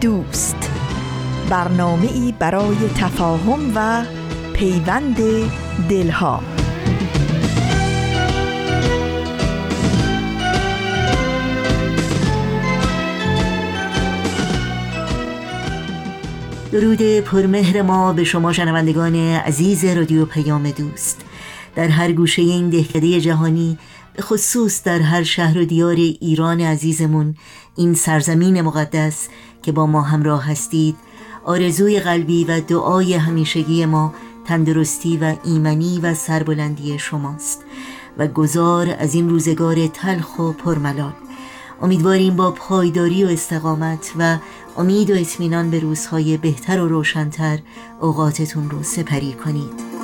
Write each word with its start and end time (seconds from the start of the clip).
دوست. 0.00 0.70
برنامه 1.50 2.12
ای 2.12 2.34
برای 2.38 2.76
تفاهم 2.96 3.72
و 3.74 4.04
پیوند 4.52 5.16
دلها. 5.88 6.42
درود 16.72 17.02
پرمهر 17.20 17.82
ما 17.82 18.12
به 18.12 18.24
شما 18.24 18.52
شنوندگان 18.52 19.14
عزیز 19.16 19.84
رادیو 19.84 20.24
پیام 20.24 20.70
دوست. 20.70 21.24
در 21.74 21.88
هر 21.88 22.12
گوشه 22.12 22.42
این 22.42 22.70
دهکده 22.70 23.20
جهانی 23.20 23.78
خصوص 24.20 24.82
در 24.82 24.98
هر 24.98 25.22
شهر 25.22 25.58
و 25.58 25.64
دیار 25.64 25.94
ایران 25.94 26.60
عزیزمون 26.60 27.34
این 27.76 27.94
سرزمین 27.94 28.60
مقدس 28.60 29.28
که 29.62 29.72
با 29.72 29.86
ما 29.86 30.02
همراه 30.02 30.50
هستید. 30.50 30.96
آرزوی 31.44 32.00
قلبی 32.00 32.44
و 32.44 32.60
دعای 32.60 33.14
همیشگی 33.14 33.86
ما 33.86 34.14
تندرستی 34.44 35.16
و 35.16 35.34
ایمنی 35.44 36.00
و 36.00 36.14
سربلندی 36.14 36.98
شماست 36.98 37.64
و 38.18 38.26
گذار 38.26 38.96
از 38.98 39.14
این 39.14 39.28
روزگار 39.28 39.86
تلخ 39.86 40.38
و 40.38 40.52
پرملال. 40.52 41.12
امیدواریم 41.82 42.36
با 42.36 42.50
پایداری 42.50 43.24
و 43.24 43.28
استقامت 43.28 44.12
و 44.18 44.38
امید 44.76 45.10
و 45.10 45.14
اطمینان 45.14 45.70
به 45.70 45.80
روزهای 45.80 46.36
بهتر 46.36 46.80
و 46.80 46.88
روشنتر 46.88 47.58
اوقاتتون 48.00 48.70
رو 48.70 48.82
سپری 48.82 49.32
کنید. 49.32 49.97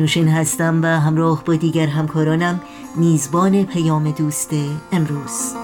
نوشین 0.00 0.28
هستم 0.28 0.82
و 0.82 0.86
همراه 0.86 1.44
با 1.44 1.54
دیگر 1.54 1.86
همکارانم 1.86 2.60
میزبان 2.96 3.64
پیام 3.64 4.10
دوست 4.10 4.50
امروز. 4.92 5.54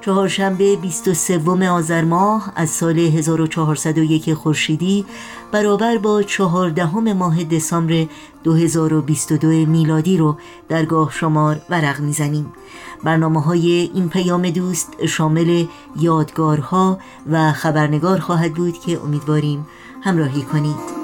چهارشنبه 0.00 0.76
23 0.76 1.68
آذر 1.68 2.04
ماه 2.04 2.52
از 2.56 2.70
سال 2.70 2.98
1401 2.98 4.34
خورشیدی 4.34 5.04
برابر 5.52 5.98
با 5.98 6.22
چهاردهم 6.22 7.12
ماه 7.12 7.44
دسامبر 7.44 8.06
2022 8.44 9.48
میلادی 9.48 10.16
رو 10.16 10.36
در 10.68 10.84
گاه 10.84 11.12
شمار 11.12 11.60
ورق 11.70 12.00
می‌زنیم. 12.00 12.52
برنامه 13.04 13.42
های 13.42 13.90
این 13.94 14.08
پیام 14.08 14.50
دوست 14.50 15.06
شامل 15.06 15.64
یادگارها 15.96 16.98
و 17.30 17.52
خبرنگار 17.52 18.18
خواهد 18.18 18.54
بود 18.54 18.78
که 18.78 19.00
امیدواریم 19.00 19.66
همراهی 20.02 20.42
کنید. 20.42 21.01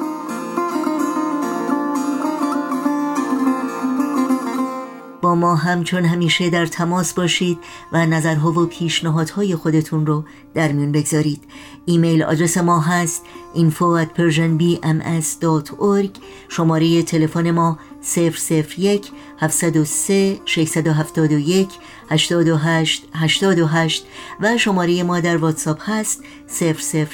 ما 5.38 5.54
همچون 5.56 6.04
همیشه 6.04 6.50
در 6.50 6.66
تماس 6.66 7.15
باشید 7.15 7.59
و 7.93 8.06
نظرها 8.06 8.53
و 8.53 8.66
پیشنهادهای 8.66 9.56
خودتون 9.56 10.06
رو 10.06 10.25
در 10.54 10.72
میون 10.72 10.93
بگذارید. 10.93 11.43
ایمیل 11.87 12.22
آدرس 12.22 12.59
ما 12.59 12.81
هست 12.81 13.25
info 13.54 13.97
at 14.03 14.09
persianbms.org 14.19 16.10
شماره 16.48 17.03
تلفن 17.03 17.50
ما 17.50 17.78
001 18.16 19.12
703 19.41 20.41
671 20.44 21.69
828 22.10 23.09
828 23.15 24.06
و 24.41 24.59
شماره 24.59 25.03
ما 25.03 25.21
در 25.21 25.37
واتساپ 25.37 25.91
هست 25.91 26.25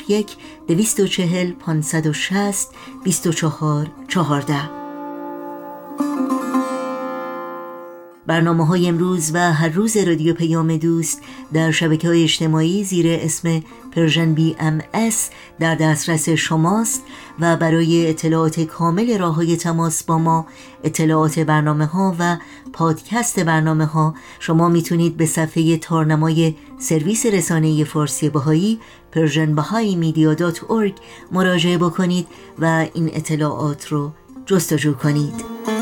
001 0.09 0.37
240 0.69 1.53
560 1.53 2.69
24 3.05 3.91
14 4.09 4.85
برنامه 8.27 8.67
های 8.67 8.89
امروز 8.89 9.31
و 9.35 9.53
هر 9.53 9.69
روز 9.69 9.97
رادیو 9.97 10.35
پیام 10.35 10.77
دوست 10.77 11.23
در 11.53 11.71
شبکه 11.71 12.09
های 12.09 12.23
اجتماعی 12.23 12.85
زیر 12.85 13.07
اسم 13.09 13.63
Persian 13.93 14.35
BMS 14.35 15.31
در 15.59 15.75
دسترس 15.75 16.29
شماست 16.29 17.03
و 17.41 17.57
برای 17.57 18.11
اطلاعات 18.11 18.61
کامل 18.61 19.19
راه 19.19 19.35
های 19.35 19.57
تماس 19.57 20.03
با 20.03 20.19
ما 20.19 20.47
اطلاعات 20.85 21.39
برنامه 21.39 21.87
ها 21.87 22.17
و 22.19 22.37
پادکست 22.73 23.41
برنامه 23.41 23.85
ها 23.85 24.15
شما 24.41 24.69
می‌تونید 24.69 25.17
به 25.17 25.27
صفحه 25.27 25.77
تارنمای 25.77 26.55
سرویس 26.79 27.27
رسانه 27.27 27.85
فارسی 27.85 28.29
بهایی 28.29 28.81
پرژن 29.13 29.55
بهایی 29.55 29.97
میدیا 29.97 30.35
دات 30.35 30.61
مراجعه 31.33 31.79
بکنید 31.79 32.27
و 32.59 32.87
این 32.95 33.11
اطلاعات 33.13 33.87
رو 33.87 34.13
جستجو 34.47 34.95
کنید. 34.95 35.74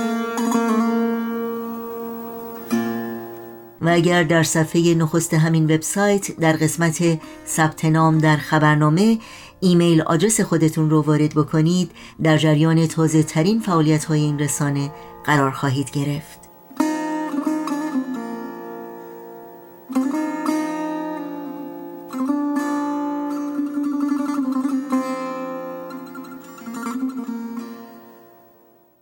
و 3.82 3.88
اگر 3.88 4.22
در 4.22 4.42
صفحه 4.42 4.94
نخست 4.94 5.34
همین 5.34 5.64
وبسایت 5.64 6.36
در 6.36 6.52
قسمت 6.52 7.20
ثبت 7.46 7.84
نام 7.84 8.18
در 8.18 8.36
خبرنامه 8.36 9.18
email 9.60 10.02
address 10.02 10.40
خودتون 10.40 10.90
رو 10.90 11.02
وارد 11.02 11.34
بکنید 11.34 11.90
در 12.22 12.38
جریان 12.38 12.86
تازه 12.86 13.22
ترین 13.22 13.60
فعالیت 13.60 14.04
های 14.04 14.20
این 14.20 14.38
رسانه 14.38 14.90
قرار 15.24 15.50
خواهید 15.50 15.90
گرفت. 15.90 16.38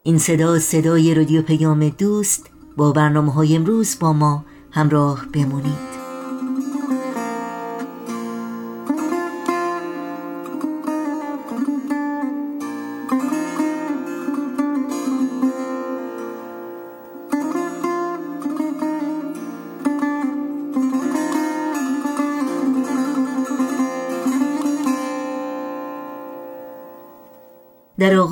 این 0.03 0.19
صدا 0.19 0.59
صدای 0.59 1.15
رادیو 1.15 1.43
پیام 1.43 1.89
دوست 1.89 2.51
با 2.77 2.93
برنامه 2.93 3.33
های 3.33 3.57
امروز 3.57 3.97
با 4.01 4.13
ما 4.13 4.45
همراه 4.73 5.27
بمونید 5.35 5.90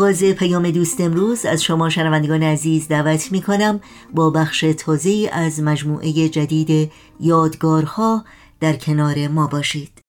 آغاز 0.08 0.24
پیام 0.24 0.70
دوست 0.70 1.00
امروز 1.00 1.46
از 1.46 1.62
شما 1.62 1.90
شنوندگان 1.90 2.42
عزیز 2.42 2.88
دعوت 2.88 3.32
می 3.32 3.42
کنم 3.42 3.80
با 4.14 4.30
بخش 4.30 4.60
تازه 4.78 5.30
از 5.32 5.62
مجموعه 5.62 6.12
جدید 6.28 6.92
یادگارها 7.20 8.24
در 8.60 8.76
کنار 8.76 9.28
ما 9.28 9.46
باشید 9.46 10.02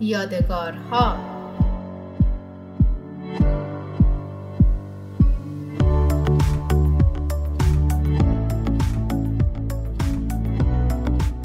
یادگارها 0.00 1.16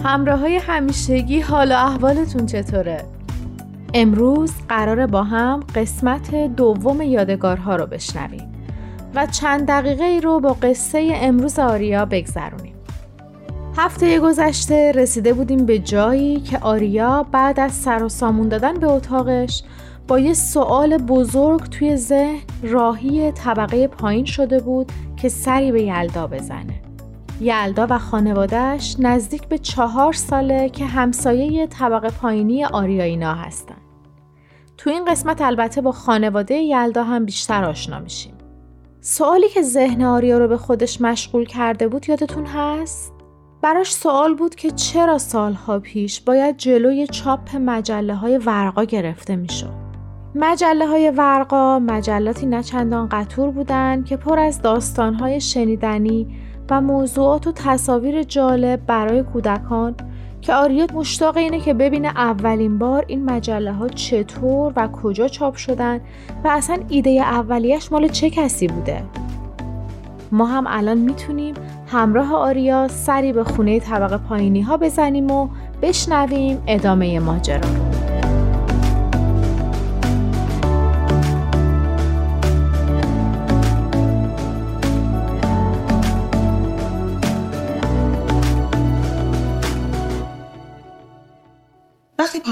همراه 0.03 0.39
های 0.39 0.55
همیشگی 0.55 1.41
حال 1.41 1.71
و 1.71 1.75
احوالتون 1.75 2.45
چطوره؟ 2.45 3.22
امروز 3.95 4.53
قرار 4.69 5.07
با 5.07 5.23
هم 5.23 5.59
قسمت 5.75 6.35
دوم 6.35 7.01
یادگارها 7.01 7.75
رو 7.75 7.85
بشنویم 7.85 8.53
و 9.15 9.25
چند 9.25 9.67
دقیقه 9.67 10.03
ای 10.03 10.21
رو 10.21 10.39
با 10.39 10.53
قصه 10.53 11.11
امروز 11.15 11.59
آریا 11.59 12.05
بگذرونیم. 12.05 12.75
هفته 13.77 14.19
گذشته 14.19 14.91
رسیده 14.91 15.33
بودیم 15.33 15.65
به 15.65 15.79
جایی 15.79 16.39
که 16.39 16.59
آریا 16.59 17.25
بعد 17.31 17.59
از 17.59 17.71
سر 17.71 18.03
و 18.03 18.09
سامون 18.09 18.49
دادن 18.49 18.73
به 18.73 18.87
اتاقش 18.87 19.63
با 20.07 20.19
یه 20.19 20.33
سوال 20.33 20.97
بزرگ 20.97 21.61
توی 21.61 21.97
ذهن 21.97 22.41
راهی 22.63 23.31
طبقه 23.31 23.87
پایین 23.87 24.25
شده 24.25 24.59
بود 24.59 24.91
که 25.17 25.29
سری 25.29 25.71
به 25.71 25.81
یلدا 25.81 26.27
بزنه. 26.27 26.81
یلدا 27.41 27.87
و 27.89 27.97
خانوادهش 27.97 28.95
نزدیک 28.99 29.47
به 29.47 29.57
چهار 29.57 30.13
ساله 30.13 30.69
که 30.69 30.85
همسایه 30.85 31.67
طبقه 31.67 32.09
پایینی 32.09 32.65
آریایینا 32.65 33.33
هستن. 33.33 33.82
تو 34.77 34.89
این 34.89 35.05
قسمت 35.05 35.41
البته 35.41 35.81
با 35.81 35.91
خانواده 35.91 36.55
یلدا 36.55 37.03
هم 37.03 37.25
بیشتر 37.25 37.65
آشنا 37.65 37.99
میشیم. 37.99 38.33
سوالی 39.01 39.49
که 39.49 39.61
ذهن 39.61 40.01
آریا 40.01 40.37
رو 40.37 40.47
به 40.47 40.57
خودش 40.57 41.01
مشغول 41.01 41.45
کرده 41.45 41.87
بود 41.87 42.09
یادتون 42.09 42.45
هست؟ 42.45 43.13
براش 43.61 43.93
سوال 43.93 44.35
بود 44.35 44.55
که 44.55 44.71
چرا 44.71 45.17
سالها 45.17 45.79
پیش 45.79 46.21
باید 46.21 46.57
جلوی 46.57 47.07
چاپ 47.07 47.55
مجله 47.55 48.15
های 48.15 48.37
ورقا 48.37 48.83
گرفته 48.83 49.35
می‌شد. 49.35 49.73
مجله 50.35 50.87
های 50.87 51.11
ورقا 51.11 51.79
مجلاتی 51.79 52.45
نچندان 52.45 53.09
قطور 53.09 53.51
بودند 53.51 54.05
که 54.05 54.17
پر 54.17 54.39
از 54.39 54.61
داستان 54.61 55.13
های 55.13 55.41
شنیدنی 55.41 56.27
و 56.69 56.81
موضوعات 56.81 57.47
و 57.47 57.51
تصاویر 57.51 58.23
جالب 58.23 58.85
برای 58.85 59.23
کودکان 59.23 59.95
که 60.43 60.53
آریات 60.53 60.93
مشتاق 60.93 61.37
اینه 61.37 61.59
که 61.59 61.73
ببینه 61.73 62.07
اولین 62.07 62.77
بار 62.77 63.05
این 63.07 63.25
مجله 63.25 63.71
ها 63.71 63.87
چطور 63.87 64.73
و 64.75 64.87
کجا 64.87 65.27
چاپ 65.27 65.55
شدن 65.55 66.01
و 66.43 66.47
اصلا 66.47 66.77
ایده 66.89 67.09
اولیش 67.09 67.91
مال 67.91 68.07
چه 68.07 68.29
کسی 68.29 68.67
بوده. 68.67 69.03
ما 70.31 70.45
هم 70.45 70.63
الان 70.67 70.97
می‌تونیم 70.97 71.55
همراه 71.87 72.33
آریا 72.35 72.87
سری 72.87 73.33
به 73.33 73.43
خونه 73.43 73.79
طبقه 73.79 74.17
پایینی 74.17 74.61
ها 74.61 74.77
بزنیم 74.77 75.31
و 75.31 75.47
بشنویم 75.81 76.63
ادامه 76.67 77.19
ماجرا. 77.19 77.59
رو 77.59 78.02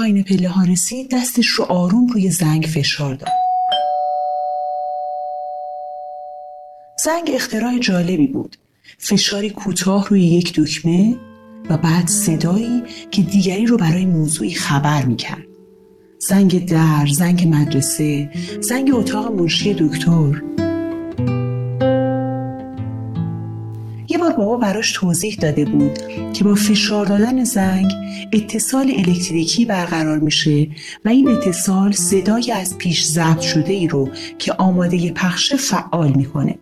پایین 0.02 0.22
پله 0.22 0.48
ها 0.48 0.64
رسید 0.64 1.10
دستش 1.10 1.46
رو 1.46 1.64
آروم 1.64 2.06
روی 2.06 2.30
زنگ 2.30 2.64
فشار 2.64 3.14
داد. 3.14 3.28
زنگ 7.04 7.30
اختراع 7.34 7.78
جالبی 7.78 8.26
بود. 8.26 8.56
فشاری 8.98 9.50
کوتاه 9.50 10.08
روی 10.08 10.20
یک 10.24 10.52
دکمه 10.60 11.16
و 11.70 11.76
بعد 11.76 12.06
صدایی 12.06 12.82
که 13.10 13.22
دیگری 13.22 13.66
رو 13.66 13.76
برای 13.76 14.06
موضوعی 14.06 14.54
خبر 14.54 15.04
می‌کرد. 15.04 15.46
زنگ 16.18 16.68
در، 16.68 17.06
زنگ 17.06 17.48
مدرسه، 17.48 18.30
زنگ 18.60 18.90
اتاق 18.94 19.32
منشی 19.32 19.74
دکتر. 19.74 20.42
بار 24.22 24.32
بابا 24.32 24.56
براش 24.56 24.92
توضیح 24.92 25.34
داده 25.40 25.64
بود 25.64 25.98
که 26.32 26.44
با 26.44 26.54
فشار 26.54 27.06
دادن 27.06 27.44
زنگ 27.44 27.90
اتصال 28.32 28.92
الکتریکی 28.96 29.64
برقرار 29.64 30.18
میشه 30.18 30.68
و 31.04 31.08
این 31.08 31.28
اتصال 31.28 31.92
صدای 31.92 32.52
از 32.52 32.78
پیش 32.78 33.06
ضبط 33.06 33.40
شده 33.40 33.72
ای 33.72 33.88
رو 33.88 34.08
که 34.38 34.52
آماده 34.52 35.12
پخش 35.12 35.54
فعال 35.54 36.12
می‌کنه. 36.12 36.58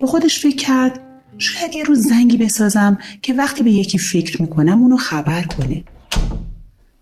با 0.00 0.06
خودش 0.06 0.40
فکر 0.40 0.56
کرد 0.56 1.00
شاید 1.38 1.74
یه 1.74 1.84
روز 1.84 2.08
زنگی 2.08 2.36
بسازم 2.36 2.98
که 3.22 3.34
وقتی 3.34 3.62
به 3.62 3.70
یکی 3.70 3.98
فکر 3.98 4.42
می‌کنم 4.42 4.82
اونو 4.82 4.96
خبر 4.96 5.42
کنه. 5.42 5.84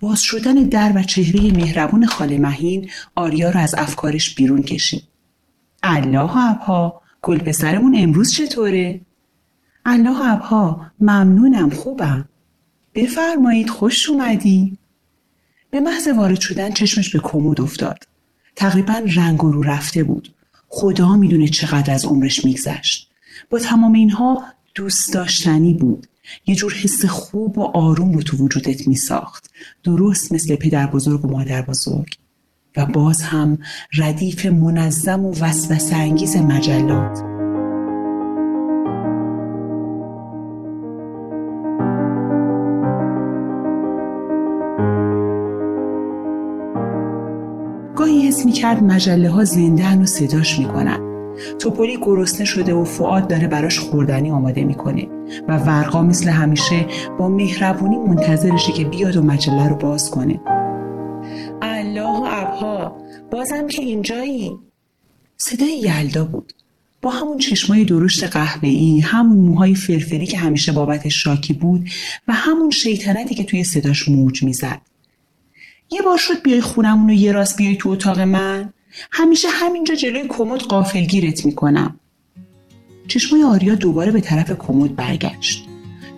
باز 0.01 0.23
شدن 0.23 0.55
در 0.55 0.93
و 0.95 1.03
چهره 1.03 1.41
مهربون 1.41 2.07
خاله 2.07 2.39
مهین 2.39 2.91
آریا 3.15 3.51
رو 3.51 3.61
از 3.61 3.75
افکارش 3.79 4.35
بیرون 4.35 4.63
کشید. 4.63 5.03
الله 5.83 6.37
ابها 6.37 7.03
گل 7.23 7.39
پسرمون 7.39 7.95
امروز 7.99 8.33
چطوره؟ 8.33 9.01
الله 9.89 10.33
ابها 10.33 10.87
ممنونم 11.01 11.71
خوبم. 11.71 12.29
بفرمایید 12.95 13.71
خوش 13.71 14.11
اومدی. 14.11 14.79
به 15.71 15.81
محض 15.81 16.09
وارد 16.17 16.41
شدن 16.41 16.71
چشمش 16.71 17.11
به 17.11 17.19
کمد 17.19 17.61
افتاد. 17.61 18.09
تقریبا 18.57 19.03
رنگ 19.17 19.39
رو 19.41 19.63
رفته 19.63 20.05
بود. 20.05 20.35
خدا 20.69 21.17
می‌دونه 21.17 21.49
چقدر 21.49 21.95
از 21.95 22.05
عمرش 22.05 22.45
میگذشت. 22.45 23.11
با 23.51 23.59
تمام 23.59 23.93
اینها 23.93 24.45
دوست 24.75 25.13
داشتنی 25.15 25.75
بود. 25.75 26.07
یه 26.47 26.55
جور 26.55 26.73
حس 26.73 27.05
خوب 27.05 27.59
و 27.59 27.63
آروم 27.63 28.13
رو 28.13 28.23
تو 28.23 28.37
وجودت 28.37 28.89
میساخت. 28.89 29.51
درست 29.85 30.33
مثل 30.33 30.57
پدر 30.57 30.87
بزرگ 30.87 31.25
و 31.25 31.29
مادر 31.29 31.63
بزرگ. 31.63 32.17
و 32.77 32.87
باز 32.87 33.23
هم 33.23 33.59
ردیف 33.95 34.47
منظم 34.47 35.25
و 35.25 35.35
وسوسه 35.41 35.97
انگیز 35.97 36.37
مجلات. 36.37 37.36
می‌کرد 48.57 48.83
مجله 48.83 49.31
ها 49.31 49.45
زندن 49.45 50.03
و 50.03 50.07
صداش 50.07 50.59
می‌کنن 50.59 51.01
توپولی 51.59 51.99
گرسنه 52.03 52.45
شده 52.47 52.75
و 52.75 52.85
فعاد 52.85 53.29
داره 53.29 53.49
براش 53.49 53.79
خوردنی 53.79 54.31
آماده 54.31 54.65
می‌کنه 54.65 55.09
و 55.49 55.59
ورقا 55.59 56.03
مثل 56.03 56.29
همیشه 56.29 56.87
با 57.19 57.29
مهربونی 57.29 57.97
منتظرشه 57.97 58.73
که 58.73 58.85
بیاد 58.85 59.17
و 59.17 59.23
مجله 59.23 59.69
رو 59.69 59.77
باز 59.77 60.11
کنه. 60.11 60.41
الله 61.63 62.21
و 62.21 62.27
ابها 62.29 62.97
بازم 63.31 63.67
که 63.67 63.83
اینجایی؟ 63.83 64.53
صدای 65.37 65.79
یلدا 65.79 66.25
بود. 66.25 66.53
با 67.03 67.11
همون 67.11 67.39
چشمای 67.39 67.85
درشت 67.85 68.25
قهوه‌ای 68.25 69.01
همون 69.01 69.39
موهای 69.39 69.75
فرفری 69.75 70.27
که 70.27 70.39
همیشه 70.39 70.73
بابتش 70.73 71.23
شاکی 71.23 71.53
بود 71.53 71.89
و 72.29 72.33
همون 72.33 72.71
شیطنتی 72.71 73.35
که 73.35 73.45
توی 73.45 73.65
صداش 73.65 74.09
موج 74.09 74.43
می‌زد. 74.43 74.81
یه 75.91 76.03
بار 76.03 76.19
شد 76.19 76.43
بیای 76.43 76.61
خونمون 76.61 77.11
و 77.11 77.13
یه 77.13 77.33
راست 77.33 77.57
بیای 77.57 77.77
تو 77.77 77.89
اتاق 77.89 78.21
من؟ 78.21 78.73
همیشه 79.13 79.49
همینجا 79.51 79.95
جلوی 79.95 80.25
کمد 80.29 80.61
قافلگیرت 80.61 81.47
می‌کنم. 81.47 82.01
چشمای 83.09 83.43
آریا 83.43 83.75
دوباره 83.75 84.13
به 84.13 84.21
طرف 84.21 84.53
کمد 84.59 84.97
برگشت. 84.97 85.65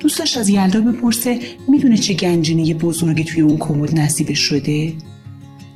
دوستش 0.00 0.36
از 0.36 0.48
یلدا 0.48 0.80
بپرسه 0.80 1.40
می‌دونه 1.68 1.96
چه 1.96 2.14
گنجینه 2.14 2.74
بزرگی 2.74 3.24
توی 3.24 3.40
اون 3.40 3.58
کمد 3.58 4.00
نصیبش 4.00 4.38
شده؟ 4.38 4.94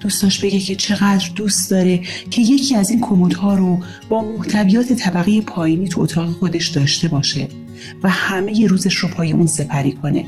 دوستاش 0.01 0.45
بگه 0.45 0.59
که 0.59 0.75
چقدر 0.75 1.31
دوست 1.37 1.71
داره 1.71 1.99
که 2.31 2.43
یکی 2.43 2.77
از 2.77 2.91
این 2.91 3.01
کمدها 3.01 3.55
رو 3.55 3.79
با 4.09 4.23
محتویات 4.23 4.93
طبقه 4.93 5.41
پایینی 5.41 5.89
تو 5.89 6.01
اتاق 6.01 6.31
خودش 6.31 6.69
داشته 6.69 7.09
باشه 7.09 7.49
و 8.03 8.09
همه 8.09 8.59
ی 8.59 8.69
روزش 8.69 8.95
رو 8.95 9.09
پای 9.09 9.33
اون 9.33 9.47
سپری 9.47 9.93
کنه. 9.93 10.25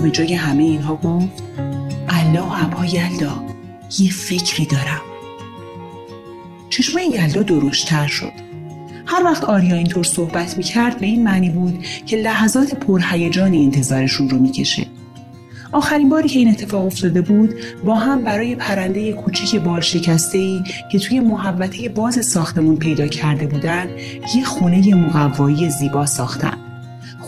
به 0.00 0.10
جای 0.10 0.34
همه 0.34 0.62
اینها 0.62 0.96
گفت 0.96 1.42
الله 2.08 2.64
ابا 2.64 2.84
یلدا 2.84 3.42
یه 3.98 4.10
فکری 4.10 4.66
دارم. 4.66 5.00
چشمای 6.70 7.06
یلدا 7.06 7.42
درشتر 7.42 8.06
شد. 8.06 8.32
هر 9.06 9.24
وقت 9.24 9.44
آریا 9.44 9.76
اینطور 9.76 10.04
صحبت 10.04 10.56
می‌کرد 10.56 10.98
به 10.98 11.06
این 11.06 11.24
معنی 11.24 11.50
بود 11.50 11.84
که 12.06 12.16
لحظات 12.16 12.74
پرهیجانی 12.74 13.64
انتظارشون 13.64 14.28
رو 14.28 14.38
می‌کشه. 14.38 14.86
آخرین 15.72 16.08
باری 16.08 16.28
که 16.28 16.38
این 16.38 16.48
اتفاق 16.48 16.86
افتاده 16.86 17.20
بود 17.20 17.54
با 17.84 17.94
هم 17.94 18.24
برای 18.24 18.54
پرنده 18.54 19.12
کوچیک 19.12 19.60
بال 19.60 19.80
شکسته 19.80 20.38
ای 20.38 20.62
که 20.92 20.98
توی 20.98 21.20
محوطه 21.20 21.88
باز 21.88 22.26
ساختمون 22.26 22.76
پیدا 22.76 23.06
کرده 23.06 23.46
بودن 23.46 23.86
یه 24.36 24.44
خونه 24.44 24.94
مقوایی 24.94 25.70
زیبا 25.70 26.06
ساختن. 26.06 26.67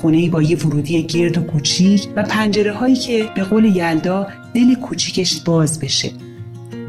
خونه 0.00 0.30
با 0.30 0.42
یه 0.42 0.56
ورودی 0.56 1.02
گرد 1.02 1.38
و 1.38 1.40
کوچیک 1.40 2.08
و 2.16 2.22
پنجره 2.22 2.72
هایی 2.72 2.96
که 2.96 3.28
به 3.34 3.42
قول 3.42 3.64
یلدا 3.64 4.26
دل 4.54 4.74
کوچیکش 4.74 5.40
باز 5.40 5.80
بشه. 5.80 6.10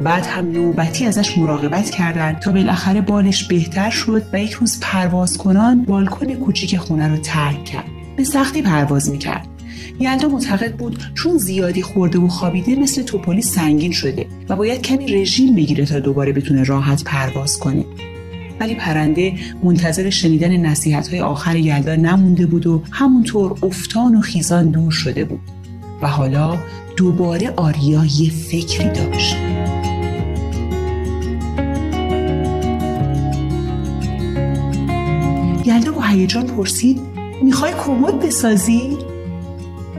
بعد 0.04 0.26
هم 0.26 0.52
نوبتی 0.52 1.04
ازش 1.04 1.38
مراقبت 1.38 1.90
کردند 1.90 2.38
تا 2.38 2.52
بالاخره 2.52 3.00
بالش 3.00 3.44
بهتر 3.44 3.90
شد 3.90 4.22
و 4.32 4.40
یک 4.40 4.52
روز 4.52 4.80
پرواز 4.80 5.38
کنان 5.38 5.84
بالکن 5.84 6.34
کوچیک 6.34 6.76
خونه 6.76 7.08
رو 7.08 7.16
ترک 7.16 7.64
کرد. 7.64 7.84
به 8.16 8.24
سختی 8.24 8.62
پرواز 8.62 9.10
می‌کرد. 9.10 9.46
یلدا 10.00 10.28
معتقد 10.28 10.76
بود 10.76 10.98
چون 11.14 11.38
زیادی 11.38 11.82
خورده 11.82 12.18
و 12.18 12.28
خوابیده 12.28 12.74
مثل 12.74 13.02
توپلی 13.02 13.42
سنگین 13.42 13.92
شده 13.92 14.26
و 14.48 14.56
باید 14.56 14.82
کمی 14.82 15.06
رژیم 15.06 15.54
بگیره 15.54 15.86
تا 15.86 16.00
دوباره 16.00 16.32
بتونه 16.32 16.64
راحت 16.64 17.04
پرواز 17.04 17.58
کنه. 17.58 17.84
ولی 18.62 18.74
پرنده 18.74 19.32
منتظر 19.62 20.10
شنیدن 20.10 20.56
نصیحت 20.56 21.08
های 21.08 21.20
آخر 21.20 21.56
یلدا 21.56 21.96
نمونده 21.96 22.46
بود 22.46 22.66
و 22.66 22.82
همونطور 22.90 23.58
افتان 23.62 24.16
و 24.16 24.20
خیزان 24.20 24.70
دور 24.70 24.90
شده 24.90 25.24
بود. 25.24 25.40
و 26.02 26.08
حالا 26.08 26.58
دوباره 26.96 27.50
آریا 27.56 28.04
یه 28.04 28.30
فکری 28.30 28.88
داشت. 28.88 29.36
یلدا 35.66 35.92
با 35.92 36.02
هیجان 36.02 36.46
پرسید 36.46 37.00
می‌خوای 37.42 37.72
کمد 37.86 38.20
بسازی؟ 38.20 38.96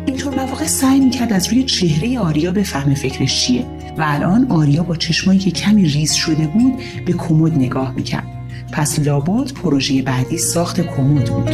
اینطور 0.05 0.35
مواقع 0.35 0.67
سعی 0.67 0.99
می‌کرد 0.99 1.33
از 1.33 1.47
روی 1.47 1.63
چهره 1.63 2.19
آریا 2.19 2.51
بفهمه 2.51 2.95
فکرش 2.95 3.45
چیه. 3.45 3.65
و 3.97 4.03
الان 4.05 4.51
آریا 4.51 4.83
با 4.83 4.95
چشمایی 4.95 5.39
که 5.39 5.51
کمی 5.51 5.85
ریز 5.85 6.13
شده 6.13 6.47
بود 6.47 6.73
به 7.05 7.13
کمد 7.13 7.53
نگاه 7.53 7.95
می‌کرد. 7.95 8.32
پس 8.73 8.99
لابد 8.99 9.53
پروژه 9.53 10.01
بعدی 10.01 10.37
ساخت 10.37 10.81
کمد 10.81 11.29
بود. 11.29 11.49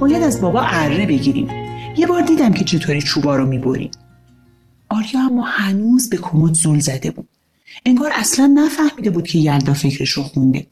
باید 0.00 0.22
از 0.22 0.40
بابا 0.40 0.60
اره 0.60 1.06
بگیریم. 1.06 1.48
یه 1.96 2.06
بار 2.06 2.22
دیدم 2.22 2.52
که 2.52 2.64
چطوری 2.64 3.02
چوبا 3.02 3.36
رو 3.36 3.46
می‌بریم. 3.46 3.90
آریا 4.88 5.20
اما 5.20 5.42
هنوز 5.42 6.10
به 6.10 6.16
کمد 6.16 6.54
زول 6.54 6.78
زده 6.78 7.10
بود. 7.10 7.28
انگار 7.86 8.10
اصلا 8.14 8.46
نفهمیده 8.46 9.10
بود 9.10 9.26
که 9.28 9.38
یلدا 9.38 9.74
فکرش 9.74 10.10
رو 10.10 10.22
خونده. 10.22 10.66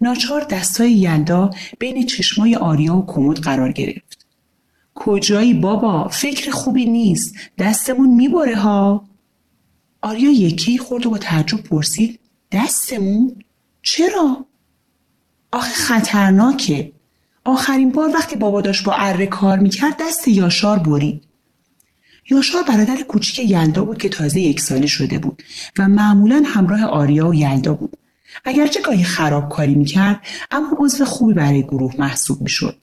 ناچار 0.00 0.46
دستای 0.50 0.92
یلدا 0.92 1.50
بین 1.78 2.06
چشمای 2.06 2.54
آریا 2.54 2.96
و 2.96 3.06
کمد 3.06 3.38
قرار 3.38 3.72
گرفت. 3.72 4.26
کجایی 4.94 5.54
بابا؟ 5.54 6.08
فکر 6.08 6.50
خوبی 6.50 6.86
نیست. 6.86 7.34
دستمون 7.58 8.14
می‌بره 8.14 8.56
ها؟ 8.56 9.04
آریا 10.06 10.30
یکی 10.30 10.78
خورد 10.78 11.06
و 11.06 11.10
با 11.10 11.18
تعجب 11.18 11.62
پرسید 11.62 12.20
دستمون 12.52 13.42
چرا؟ 13.82 14.46
آخه 15.52 15.74
خطرناکه. 15.74 16.92
آخرین 17.44 17.92
بار 17.92 18.10
وقتی 18.14 18.36
بابا 18.36 18.60
داشت 18.60 18.84
با 18.84 18.92
اره 18.92 19.26
کار 19.26 19.58
می‌کرد 19.58 19.96
دست 20.00 20.28
یاشار 20.28 20.78
برید. 20.78 21.24
یاشار 22.30 22.62
برادر 22.62 23.02
کوچیک 23.02 23.50
یلدا 23.50 23.84
بود 23.84 23.98
که 23.98 24.08
تازه 24.08 24.40
یک 24.40 24.60
ساله 24.60 24.86
شده 24.86 25.18
بود 25.18 25.42
و 25.78 25.88
معمولا 25.88 26.42
همراه 26.46 26.84
آریا 26.84 27.28
و 27.28 27.34
یلدا 27.34 27.74
بود. 27.74 27.96
اگرچه 28.44 28.80
گاهی 28.80 29.04
خرابکاری 29.04 29.74
می‌کرد 29.74 30.20
اما 30.50 30.76
عضو 30.78 31.04
خوبی 31.04 31.34
برای 31.34 31.62
گروه 31.62 31.94
محسوب 31.98 32.40
می‌شد. 32.40 32.76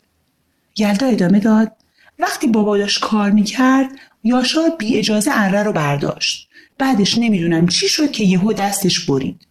یلدا 0.77 1.07
ادامه 1.07 1.39
داد 1.39 1.71
وقتی 2.19 2.47
بابا 2.47 2.77
داشت 2.77 3.01
کار 3.01 3.31
می‌کرد 3.31 3.89
یاشار 4.23 4.69
بی 4.69 4.97
اجازه 4.97 5.31
اره 5.33 5.63
رو 5.63 5.71
برداشت. 5.71 6.49
بعدش 6.83 7.17
نمی‌دونم 7.17 7.67
چی 7.67 7.89
شد 7.89 8.11
که 8.11 8.23
یهو 8.23 8.53
دستش 8.53 8.99
برید. 8.99 9.47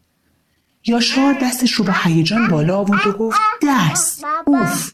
یاشار 0.86 1.34
دستش 1.42 1.72
رو 1.72 1.84
به 1.84 1.94
هیجان 2.04 2.48
بالا 2.48 2.78
آورد 2.78 3.06
و 3.06 3.12
گفت 3.12 3.40
دست. 3.68 4.24
اوف. 4.46 4.92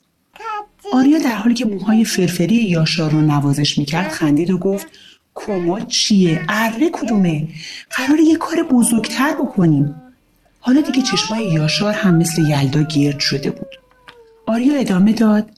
آریا 0.93 1.19
در 1.19 1.37
حالی 1.37 1.55
که 1.55 1.65
موهای 1.65 2.05
فرفری 2.05 2.55
یاشار 2.55 3.11
رو 3.11 3.21
نوازش 3.21 3.79
می‌کرد 3.79 4.09
خندید 4.09 4.51
و 4.51 4.59
گفت 4.59 4.87
کمد 5.35 5.87
چیه؟ 5.89 6.45
اره 6.49 6.91
کدومه؟ 6.93 7.49
قرار 7.91 8.21
یه 8.21 8.37
کار 8.37 8.63
بزرگتر 8.63 9.35
بکنیم. 9.35 9.95
حالا 10.61 10.81
دیگه 10.81 11.03
چشمای 11.03 11.53
یاشار 11.53 11.93
هم 11.93 12.15
مثل 12.15 12.43
یلدا 12.43 12.83
گرد 12.83 13.19
شده 13.21 13.51
بود. 13.51 13.81
آریا 14.47 14.75
ادامه 14.75 15.13
داد 15.13 15.51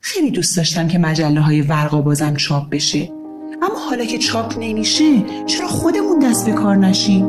خیلی 0.00 0.30
دوست 0.30 0.56
داشتم 0.56 0.88
که 0.88 0.98
مجله 0.98 1.40
های 1.40 1.62
ورقا 1.62 2.00
بازم 2.00 2.36
چاپ 2.36 2.70
بشه. 2.70 3.15
اما 3.62 3.78
حالا 3.88 4.04
که 4.04 4.18
چاپ 4.18 4.54
نمیشه 4.58 5.24
چرا 5.46 5.66
خودمون 5.66 6.18
دست 6.18 6.46
به 6.46 6.52
کار 6.52 6.76
نشیم؟ 6.76 7.26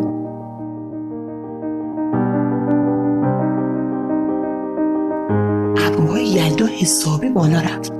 ابروهای 5.77 6.25
یلدا 6.25 6.65
حسابی 6.65 7.29
بالا 7.29 7.61
رفت. 7.61 7.91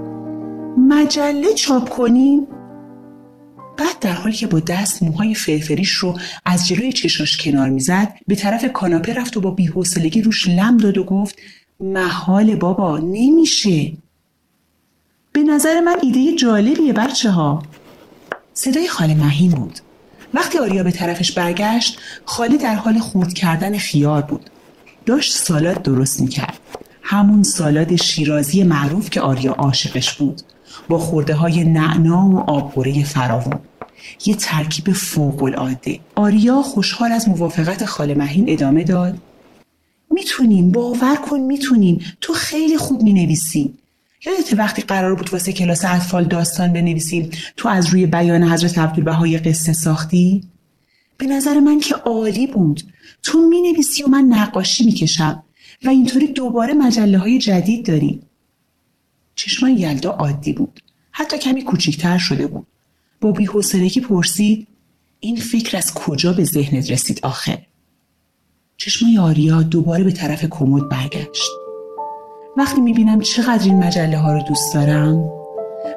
مجله 0.78 1.54
چاپ 1.54 1.90
کنیم؟ 1.90 2.48
بعد 3.78 4.00
در 4.02 4.12
حالی 4.12 4.36
که 4.36 4.48
با 4.48 4.60
دست 4.60 5.04
موهای 5.04 5.36
فرفریش 5.36 5.92
رو 5.92 6.18
از 6.46 6.68
جلوی 6.68 6.94
چشاش 6.94 7.38
کنار 7.38 7.70
می‌زد 7.70 8.14
به 8.28 8.36
طرف 8.36 8.66
کاناپه 8.74 9.14
رفت 9.14 9.38
و 9.38 9.42
با 9.42 9.52
بیحوصلگی 9.52 10.22
روش 10.22 10.48
لم 10.48 10.78
داد 10.78 10.98
و 10.98 11.04
گفت 11.04 11.36
محال 11.80 12.56
بابا 12.56 12.98
نمیشه. 12.98 13.92
به 15.32 15.44
نظر 15.44 15.80
من 15.80 15.96
ایده 16.02 16.36
جالبیه 16.36 16.94
بچه 16.94 17.32
ها 17.32 17.64
صدای 18.60 18.88
خاله 18.88 19.16
مهین 19.16 19.52
بود. 19.52 19.80
وقتی 20.34 20.58
آریا 20.58 20.84
به 20.84 20.92
طرفش 20.92 21.32
برگشت 21.32 22.00
خاله 22.26 22.58
در 22.58 22.76
حال 22.76 23.00
خورد 23.00 23.34
کردن 23.34 23.78
خیار 23.78 24.22
بود. 24.22 24.50
داشت 25.06 25.34
سالاد 25.34 25.82
درست 25.82 26.22
می‌کرد. 26.22 26.60
همون 27.02 27.44
سالاد 27.44 27.96
شیرازی 27.96 28.64
معروف 28.64 29.10
که 29.10 29.22
آریا 29.22 29.52
عاشقش 29.52 30.14
بود. 30.14 30.42
با 30.90 30.98
خورده 31.00 31.34
های 31.34 31.64
نعنا 31.64 32.30
و 32.30 32.40
آبگوره 32.40 33.04
فراوان. 33.04 33.60
یه 34.26 34.36
ترکیب 34.36 34.92
فوق 34.92 35.44
العاده 35.44 36.00
آریا 36.16 36.62
خوشحال 36.62 37.12
از 37.12 37.30
موافقت 37.30 37.86
خاله 37.86 38.16
مهین 38.16 38.46
ادامه 38.48 38.84
داد. 38.84 39.18
می‌تونیم. 40.12 40.72
باور 40.72 41.16
کن 41.16 41.40
می‌تونیم. 41.40 42.00
تو 42.22 42.34
خیلی 42.34 42.78
خوب 42.78 43.04
می‌نویسی. 43.04 43.74
یادت 44.26 44.54
وقتی 44.54 44.82
قرار 44.82 45.16
بود 45.16 45.34
واسه 45.34 45.54
کلاس 45.54 45.86
اطفال 45.86 46.24
داستان 46.24 46.74
بنویسیم 46.74 47.30
تو 47.58 47.70
از 47.70 47.88
روی 47.88 48.06
بیان 48.06 48.44
حضرت 48.44 48.78
عبدالبهای 48.78 49.38
قصه 49.38 49.74
ساختی؟ 49.74 50.44
به 51.18 51.26
نظر 51.26 51.60
من 51.60 51.80
که 51.80 51.96
عالی 51.96 52.48
بود. 52.48 52.82
تو 53.24 53.40
می‌نویسی 53.50 54.04
و 54.04 54.08
من 54.08 54.22
نقاشی 54.22 54.86
می‌کشم 54.86 55.44
و 55.84 55.90
اینطوری 55.90 56.28
دوباره 56.28 56.74
مجله 56.74 57.18
های 57.18 57.40
جدید 57.40 57.86
داریم. 57.86 58.22
چشمان 59.36 59.78
یلدا 59.78 60.12
عادی 60.12 60.54
بود. 60.54 60.80
حتی 61.12 61.38
کمی 61.38 61.64
کوچیکتر 61.64 62.18
شده 62.18 62.48
بود. 62.48 62.68
با 63.22 63.32
بیحوصلگی 63.32 64.00
پرسید 64.00 64.68
این 65.20 65.36
فکر 65.36 65.78
از 65.78 65.94
کجا 65.94 66.34
به 66.34 66.44
ذهنت 66.44 66.92
رسید 66.92 67.20
آخه؟ 67.24 67.66
چشمای 68.78 69.18
آریا 69.18 69.62
دوباره 69.62 70.04
به 70.04 70.12
طرف 70.12 70.46
کمد 70.50 70.90
برگشت. 70.90 71.67
وقتی 72.58 72.82
می‌بینم 72.82 73.20
چقدر 73.20 73.64
این 73.64 73.84
مجله 73.84 74.18
ها 74.18 74.34
رو 74.34 74.42
دوست 74.42 74.74
دارم 74.74 75.30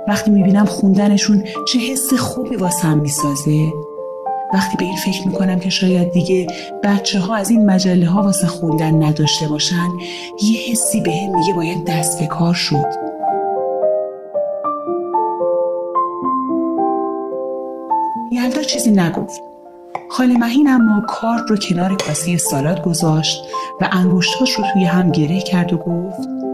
وقتی 0.08 0.30
می‌بینم 0.30 0.64
خوندنشون 0.64 1.44
چه 1.68 1.78
حس 1.78 2.14
خوبی 2.14 2.56
واسم 2.56 2.98
می‌سازه 2.98 3.72
وقتی 4.54 4.76
به 4.76 4.84
این 4.84 4.96
فکر 4.96 5.26
می‌کنم 5.28 5.58
که 5.58 5.70
شاید 5.70 6.12
دیگه 6.12 6.46
بچه 6.82 7.20
ها 7.20 7.36
از 7.36 7.50
این 7.50 7.70
مجله 7.70 8.06
ها 8.06 8.22
واسه 8.22 8.46
خوندن 8.46 9.02
نداشته 9.02 9.48
باشن 9.48 9.88
یه 10.42 10.60
حسی 10.70 11.00
به 11.00 11.12
هم 11.12 11.38
میگه 11.38 11.52
باید 11.54 11.84
دست 11.84 12.20
به 12.20 12.26
کار 12.26 12.54
شد. 12.54 13.10
یلدا 18.32 18.62
چیزی 18.62 18.90
نگفت. 18.90 19.42
خاله 20.10 20.38
مهین 20.38 20.68
اما 20.68 21.00
کارد 21.08 21.50
رو 21.50 21.56
کنار 21.56 21.96
کاسه 21.96 22.36
سالاد 22.36 22.82
گذاشت 22.82 23.44
و 23.80 23.88
انگشتاش 23.92 24.52
رو 24.52 24.64
توی 24.72 24.84
هم 24.84 25.10
گره 25.10 25.40
کرد 25.40 25.72
و 25.72 25.76
گفت 25.76 26.49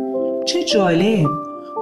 چه 0.46 0.64
جالب. 0.64 1.26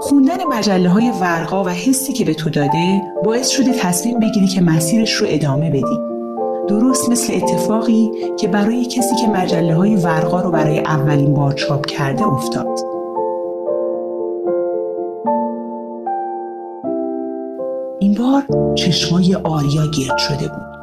خوندن 0.00 0.44
مجله 0.44 0.88
های 0.88 1.10
ورقا 1.20 1.64
و 1.64 1.68
حسی 1.68 2.12
که 2.12 2.24
به 2.24 2.34
تو 2.34 2.50
داده 2.50 3.02
باعث 3.24 3.48
شده 3.48 3.72
تصمیم 3.72 4.20
بگیری 4.20 4.46
که 4.46 4.60
مسیرش 4.60 5.12
رو 5.12 5.26
ادامه 5.30 5.70
بدی. 5.70 5.98
درست 6.68 7.10
مثل 7.10 7.34
اتفاقی 7.34 8.10
که 8.38 8.48
برای 8.48 8.84
کسی 8.84 9.16
که 9.16 9.26
مجله 9.26 9.74
های 9.74 9.96
ورقا 9.96 10.40
رو 10.40 10.50
برای 10.50 10.78
اولین 10.78 11.34
بار 11.34 11.52
چاپ 11.52 11.86
کرده 11.86 12.26
افتاد. 12.26 12.78
این 17.98 18.14
بار 18.14 18.42
چشمای 18.74 19.34
آریا 19.34 19.86
گرد 19.86 20.18
شده 20.18 20.48
بود. 20.48 20.74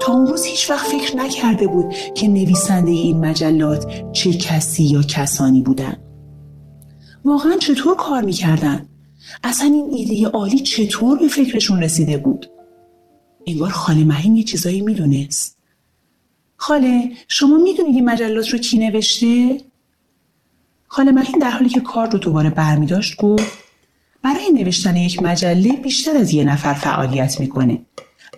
تا 0.00 0.12
اون 0.12 0.26
روز 0.26 0.44
هیچ 0.44 0.70
وقت 0.70 0.86
فکر 0.86 1.16
نکرده 1.16 1.66
بود 1.66 1.94
که 2.14 2.28
نویسنده 2.28 2.90
این 2.90 3.26
مجلات 3.26 3.86
چه 4.12 4.32
کسی 4.32 4.84
یا 4.84 5.02
کسانی 5.02 5.60
بودن. 5.60 6.07
واقعا 7.24 7.56
چطور 7.56 7.96
کار 7.96 8.22
می‌کردن؟ 8.22 8.86
اصلا 9.44 9.66
این 9.66 9.90
ایده 9.92 10.28
عالی 10.28 10.58
چطور 10.58 11.18
به 11.18 11.28
فکرشون 11.28 11.82
رسیده 11.82 12.16
بود؟ 12.16 12.50
انگار 13.46 13.70
خاله 13.70 14.04
مهین 14.04 14.36
یه 14.36 14.42
چیزایی 14.42 14.80
می‌دونست 14.80 15.58
خاله 16.56 17.12
شما 17.28 17.56
می‌دونید 17.56 17.94
این 17.94 18.04
مجلات 18.04 18.48
رو 18.48 18.58
کی 18.58 18.78
نوشته؟ 18.78 19.60
خاله 20.86 21.12
مهین 21.12 21.38
در 21.38 21.50
حالی 21.50 21.68
که 21.68 21.80
کار 21.80 22.10
رو 22.10 22.18
دوباره 22.18 22.50
برمیداشت 22.50 23.16
گفت 23.16 23.52
برای 24.22 24.50
نوشتن 24.50 24.96
یک 24.96 25.22
مجله 25.22 25.72
بیشتر 25.72 26.16
از 26.16 26.32
یه 26.32 26.44
نفر 26.44 26.74
فعالیت 26.74 27.40
می‌کنه 27.40 27.78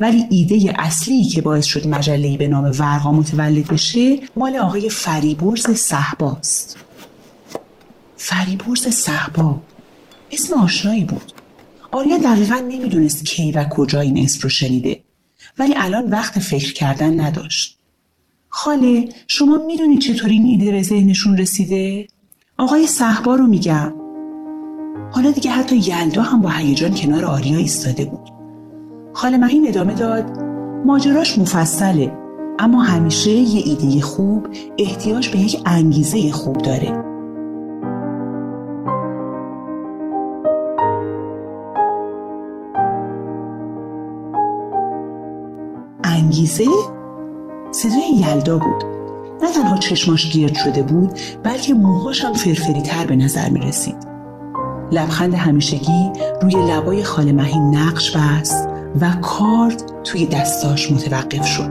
ولی 0.01 0.27
ایده 0.31 0.75
اصلی 0.79 1.25
که 1.25 1.43
باعث 1.43 1.65
شد 1.65 1.87
مجله 1.87 2.37
به 2.37 2.49
نام 2.49 2.65
ورقا 2.65 3.13
متولد 3.13 3.67
بشه 3.67 4.19
مال 4.37 4.57
آقای 4.57 4.91
فریبرز 4.91 5.71
صحباست 5.71 6.77
فریبرز 8.23 8.89
صحبا. 8.89 9.61
اسم 10.31 10.55
آشنایی 10.55 11.05
بود. 11.05 11.33
آریا 11.93 12.19
دقیقا 12.19 12.55
نمی‌دونست 12.55 13.25
کی 13.25 13.53
و 13.53 13.65
کجا 13.65 14.01
این 14.01 14.19
اسم 14.19 14.41
رو 14.43 14.49
شنیده 14.49 15.01
ولی 15.59 15.75
الان 15.77 16.11
وقت 16.11 16.39
فکر 16.39 16.73
کردن 16.73 17.21
نداشت. 17.21 17.79
خاله 18.49 19.09
شما 19.27 19.59
می‌دونید 19.67 20.01
چطور 20.01 20.31
این 20.31 20.47
ایده 20.47 20.73
به 20.73 20.83
ذهنشون 20.83 21.39
رسیده؟ 21.39 22.07
آقای 22.59 22.87
صحبا 22.87 23.35
رو 23.35 23.47
میگم. 23.47 23.93
حالا 25.13 25.31
دیگه 25.31 25.51
حتی 25.51 25.77
یلدا 25.77 26.23
هم 26.23 26.43
با 26.43 26.49
هیجان 26.49 26.95
کنار 26.95 27.25
آریا 27.25 27.59
ایستاده 27.59 28.05
بود. 28.05 28.29
خاله 29.13 29.37
مهین 29.37 29.69
ادامه 29.69 29.95
داد 29.95 30.25
ماجراش 30.87 31.39
مفصله 31.39 32.13
اما 32.59 32.83
همیشه 32.83 33.31
یه 33.31 33.63
ایده 33.67 34.01
خوب 34.01 34.49
احتیاج 34.79 35.29
به 35.29 35.39
یک 35.39 35.61
انگیزه 35.67 36.33
خوب 36.33 36.59
داره. 36.59 37.10
انگیزه 46.41 46.65
صدای 47.71 48.11
یلدا 48.17 48.59
بود. 48.59 48.85
نه 49.43 49.53
تنها 49.53 49.77
چشماش 49.77 50.33
گرد 50.33 50.55
شده 50.55 50.83
بود 50.83 51.11
بلکه 51.43 51.75
موهاش 51.75 52.25
هم 52.25 52.33
فرفری 52.33 52.83
تر 52.83 53.07
به 53.07 53.17
نظر 53.17 53.49
می 53.49 53.61
رسید 53.61 53.97
لبخند 54.93 55.35
همیشگی 55.35 56.11
روی 56.43 56.55
لبای 56.55 57.05
خاله 57.05 57.33
مهین 57.33 57.77
نقش 57.77 58.17
بست 58.17 58.69
و 59.01 59.11
کارد 59.23 60.03
توی 60.05 60.27
دستاش 60.27 60.93
متوقف 60.93 61.47
شد. 61.47 61.71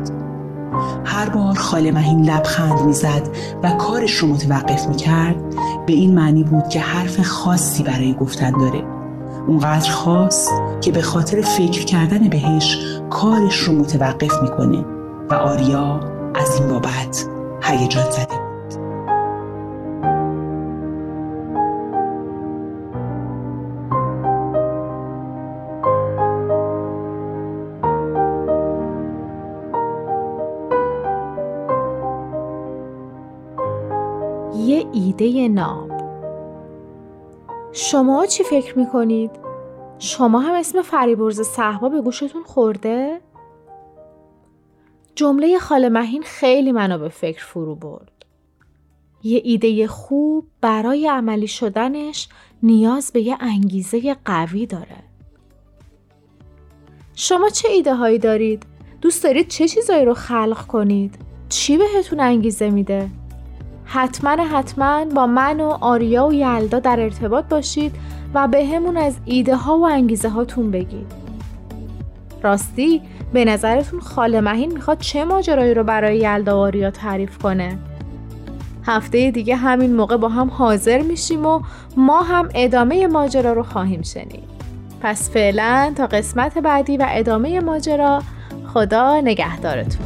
هر 1.05 1.29
بار 1.29 1.55
خاله 1.55 1.91
مهین 1.91 2.29
لبخند 2.29 2.81
می‌زد 2.81 3.27
و 3.63 3.71
کارش 3.71 4.11
رو 4.11 4.27
متوقف 4.27 4.87
می‌کرد 4.87 5.35
به 5.85 5.93
این 5.93 6.15
معنی 6.15 6.43
بود 6.43 6.69
که 6.69 6.79
حرف 6.79 7.21
خاصی 7.21 7.83
برای 7.83 8.13
گفتن 8.13 8.51
داره. 8.51 8.83
اونقدر 9.47 9.91
خاص 9.91 10.49
که 10.81 10.91
به 10.91 11.01
خاطر 11.01 11.41
فکر 11.41 11.85
کردن 11.85 12.27
بهش 12.27 12.98
کارش 13.09 13.57
رو 13.59 13.73
متوقف 13.73 14.41
می‌کنه 14.41 14.85
و 15.29 15.33
آریا 15.33 15.99
از 16.35 16.59
این 16.59 16.69
بابت 16.69 17.27
هیجان 17.61 18.11
زده 18.11 18.39
یه 34.55 34.85
ایده 34.93 35.47
ناب 35.47 35.89
شما 37.71 38.25
چی 38.25 38.43
فکر 38.43 38.77
می‌کنید؟ 38.77 39.48
شما 39.99 40.39
هم 40.39 40.53
اسم 40.53 40.81
فریبرز 40.81 41.41
صحبا 41.41 41.89
به 41.89 42.01
گوشتون 42.01 42.43
خورده؟ 42.43 43.21
جمله 45.15 45.59
خاله 45.59 45.89
مهین 45.89 46.23
خیلی 46.23 46.71
منو 46.71 46.97
به 46.97 47.09
فکر 47.09 47.45
فرو 47.45 47.75
برد. 47.75 48.11
یه 49.23 49.41
ایده 49.43 49.87
خوب 49.87 50.47
برای 50.61 51.07
عملی 51.07 51.47
شدنش 51.47 52.29
نیاز 52.63 53.11
به 53.11 53.21
یه 53.21 53.37
انگیزه 53.39 54.15
قوی 54.25 54.65
داره. 54.65 55.03
شما 57.15 57.49
چه 57.49 57.69
ایده 57.69 57.95
هایی 57.95 58.19
دارید؟ 58.19 58.63
دوست 59.01 59.23
دارید 59.23 59.47
چه 59.47 59.67
چیزایی 59.67 60.05
رو 60.05 60.13
خلق 60.13 60.67
کنید؟ 60.67 61.15
چی 61.49 61.77
بهتون 61.77 62.19
انگیزه 62.19 62.69
میده؟ 62.69 63.09
حتما 63.85 64.29
حتما 64.29 65.05
با 65.05 65.27
من 65.27 65.61
و 65.61 65.77
آریا 65.81 66.27
و 66.27 66.33
یلدا 66.33 66.79
در 66.79 66.99
ارتباط 66.99 67.45
باشید 67.45 67.95
و 68.33 68.47
به 68.47 68.65
همون 68.65 68.97
از 68.97 69.17
ایده 69.25 69.55
ها 69.55 69.77
و 69.77 69.85
انگیزه 69.85 70.29
هاتون 70.29 70.71
بگید. 70.71 71.11
راستی 72.43 73.01
به 73.33 73.45
نظرتون 73.45 73.99
خاله 73.99 74.41
مهین 74.41 74.71
می‌خواد 74.71 74.99
چه 74.99 75.25
ماجرایی 75.25 75.73
رو 75.73 75.83
برای 75.83 76.17
یلدا 76.17 76.57
و 76.57 76.61
آریا 76.61 76.91
تعریف 76.91 77.37
کنه؟ 77.37 77.77
هفته 78.85 79.31
دیگه 79.31 79.55
همین 79.55 79.95
موقع 79.95 80.17
با 80.17 80.29
هم 80.29 80.49
حاضر 80.49 81.01
میشیم 81.01 81.45
و 81.45 81.61
ما 81.97 82.21
هم 82.21 82.49
ادامه 82.55 83.07
ماجرا 83.07 83.53
رو 83.53 83.63
خواهیم 83.63 84.01
شنید. 84.01 84.49
پس 85.01 85.29
فعلا 85.29 85.93
تا 85.95 86.07
قسمت 86.07 86.57
بعدی 86.57 86.97
و 86.97 87.05
ادامه 87.09 87.59
ماجرا 87.59 88.23
خدا 88.73 89.21
نگهدارتون. 89.21 90.05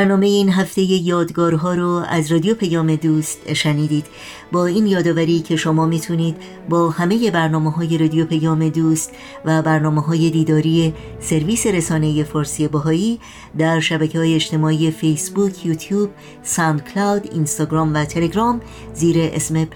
برنامه 0.00 0.26
این 0.26 0.48
هفته 0.48 0.82
یادگارها 0.82 1.74
رو 1.74 2.02
از 2.08 2.32
رادیو 2.32 2.54
پیام 2.54 2.96
دوست 2.96 3.52
شنیدید. 3.52 4.06
با 4.52 4.66
این 4.66 4.86
یادآوری 4.86 5.40
که 5.40 5.56
شما 5.56 5.86
می‌تونید 5.86 6.36
با 6.68 6.90
همه 6.90 7.30
برنامه 7.30 7.70
های 7.70 7.98
رادیو 7.98 8.24
پیام 8.24 8.68
دوست 8.68 9.12
و 9.44 9.62
برنامه 9.62 10.00
های 10.00 10.30
دیداری 10.30 10.94
سرویس 11.20 11.66
رسانه 11.66 12.24
فارسی 12.24 12.68
بهایی 12.68 13.20
در 13.58 13.80
شبکه 13.80 14.18
های 14.18 14.34
اجتماعی 14.34 14.90
فیسبوک، 14.90 15.66
یوتیوب، 15.66 16.10
ساند 16.42 16.84
کلاود، 16.84 17.28
اینستاگرام 17.32 17.94
و 17.94 18.04
تلگرام 18.04 18.60
زیر 18.94 19.16
اسم 19.18 19.66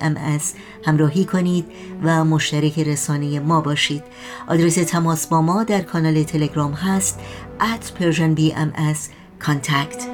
ام 0.00 0.16
اس 0.16 0.54
همراهی 0.84 1.24
کنید 1.24 1.64
و 2.02 2.24
مشترک 2.24 2.78
رسانه 2.78 3.40
ما 3.40 3.60
باشید. 3.60 4.02
آدرس 4.48 4.74
تماس 4.74 5.26
با 5.26 5.42
ما 5.42 5.64
در 5.64 5.80
کانال 5.80 6.22
تلگرام 6.22 6.72
هست 6.72 7.20
at 7.60 8.02
Persian 8.02 8.40
کانتکت 9.46 10.06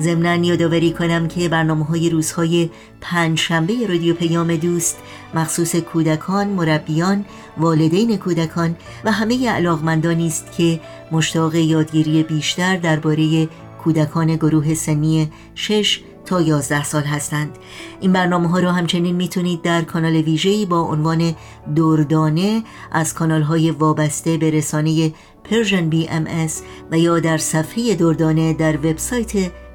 ضمنا 0.00 0.34
یادآوری 0.34 0.92
کنم 0.92 1.28
که 1.28 1.48
برنامه 1.48 1.84
های 1.84 2.10
روزهای 2.10 2.70
پنج 3.00 3.38
شنبه 3.38 3.86
رادیو 3.86 4.14
پیام 4.14 4.56
دوست 4.56 4.98
مخصوص 5.34 5.76
کودکان، 5.76 6.48
مربیان، 6.48 7.24
والدین 7.56 8.16
کودکان 8.16 8.76
و 9.04 9.12
همه 9.12 9.50
علاقمندانی 9.50 10.26
است 10.26 10.52
که 10.56 10.80
مشتاق 11.12 11.54
یادگیری 11.54 12.22
بیشتر 12.22 12.76
درباره 12.76 13.48
کودکان 13.84 14.36
گروه 14.36 14.74
سنی 14.74 15.30
6 15.54 16.00
تا 16.26 16.40
11 16.40 16.84
سال 16.84 17.02
هستند. 17.02 17.58
این 18.00 18.12
برنامه 18.12 18.48
ها 18.48 18.58
را 18.58 18.72
همچنین 18.72 19.16
می‌تونید 19.16 19.62
در 19.62 19.82
کانال 19.82 20.16
ویژه‌ای 20.16 20.66
با 20.66 20.80
عنوان 20.80 21.34
دردانه 21.76 22.62
از 22.92 23.14
کانال 23.14 23.42
های 23.42 23.70
وابسته 23.70 24.36
به 24.36 24.50
رسانه 24.50 25.12
Persian 25.44 25.88
BMS 25.88 26.62
و 26.90 26.98
یا 26.98 27.20
در 27.20 27.38
صفحه 27.38 27.94
دردانه 27.94 28.54
در 28.54 28.76
وبسایت 28.76 29.32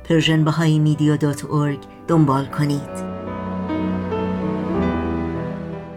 persianbahaimedia.org 0.10 1.86
دنبال 2.08 2.46
کنید. 2.46 3.20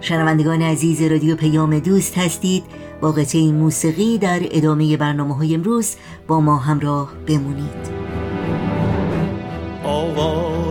شنوندگان 0.01 0.63
عزیز 0.63 1.03
رادیو 1.03 1.37
پیام 1.37 1.79
دوست 1.79 2.19
هستید. 2.19 2.65
با 3.01 3.13
قطعه 3.13 3.53
موسیقی 3.53 4.19
در 4.19 4.41
ادامه 4.51 4.97
برنامه 4.97 5.37
های 5.37 5.55
امروز 5.55 5.97
با 6.29 6.41
ما 6.41 6.57
همراه 6.57 7.13
بمونید. 7.27 8.02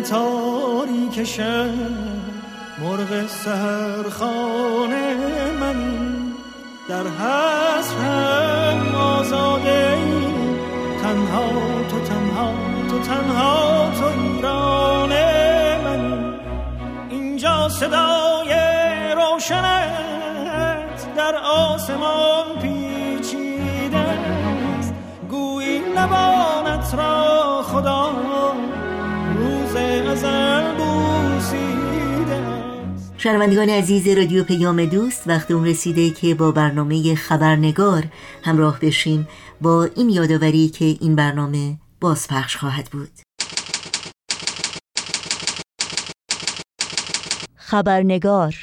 تاریک 0.00 1.24
شب 1.24 1.70
مرغ 2.78 3.26
سهر 3.26 4.10
خانه 4.10 5.16
منی 5.60 6.32
در 6.88 7.06
حسرم 7.06 8.94
آزاده 8.94 9.98
تنها 11.02 11.48
تو 11.90 12.00
تنها 12.00 12.52
تو 12.90 12.98
تنها 12.98 13.90
تو 14.00 14.04
ایران 14.04 15.12
منی 15.84 16.34
اینجا 17.10 17.68
صدای 17.68 18.52
روشنت 19.16 21.14
در 21.16 21.36
آسمان 21.36 22.27
شنوندگان 33.20 33.68
عزیز 33.68 34.08
رادیو 34.08 34.44
پیام 34.44 34.84
دوست 34.84 35.22
وقت 35.26 35.50
اون 35.50 35.66
رسیده 35.66 36.10
که 36.10 36.34
با 36.34 36.52
برنامه 36.52 37.14
خبرنگار 37.14 38.04
همراه 38.42 38.80
بشیم. 38.80 39.28
با 39.60 39.88
این 39.96 40.10
یادآوری 40.10 40.68
که 40.68 40.84
این 40.84 41.16
برنامه 41.16 41.76
بازپخش 42.00 42.56
خواهد 42.56 42.88
بود. 42.92 43.10
خبرنگار 47.56 48.54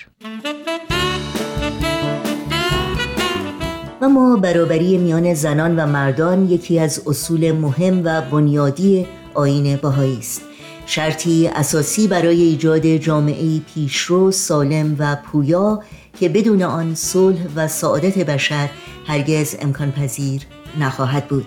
و 4.02 4.10
ما 4.10 4.36
برابری 4.36 4.98
میان 4.98 5.34
زنان 5.34 5.80
و 5.80 5.86
مردان 5.88 6.50
یکی 6.50 6.80
از 6.80 7.02
اصول 7.08 7.52
مهم 7.52 8.02
و 8.06 8.22
بنیادی 8.22 9.08
آین 9.34 9.76
بهایی 9.76 10.18
است. 10.18 10.55
شرطی 10.86 11.48
اساسی 11.48 12.08
برای 12.08 12.42
ایجاد 12.42 12.88
جامعه 12.88 13.60
پیشرو 13.60 14.32
سالم 14.32 14.96
و 15.00 15.16
پویا 15.16 15.84
که 16.20 16.30
بدون 16.30 16.62
آن 16.64 16.96
صلح 16.96 17.42
و 17.56 17.68
سعادت 17.68 18.18
بشر 18.18 18.70
هرگز 19.08 19.56
امکان 19.60 19.92
پذیر 19.92 20.42
نخواهد 20.80 21.28
بود. 21.28 21.46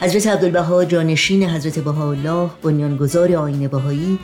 حضرت 0.00 0.26
عبدالبها 0.26 0.84
جانشین 0.84 1.50
حضرت 1.50 1.78
بهاءالله 1.78 2.50
بنیانگذار 2.62 3.32
آین 3.32 3.68
بهایی 3.68 4.18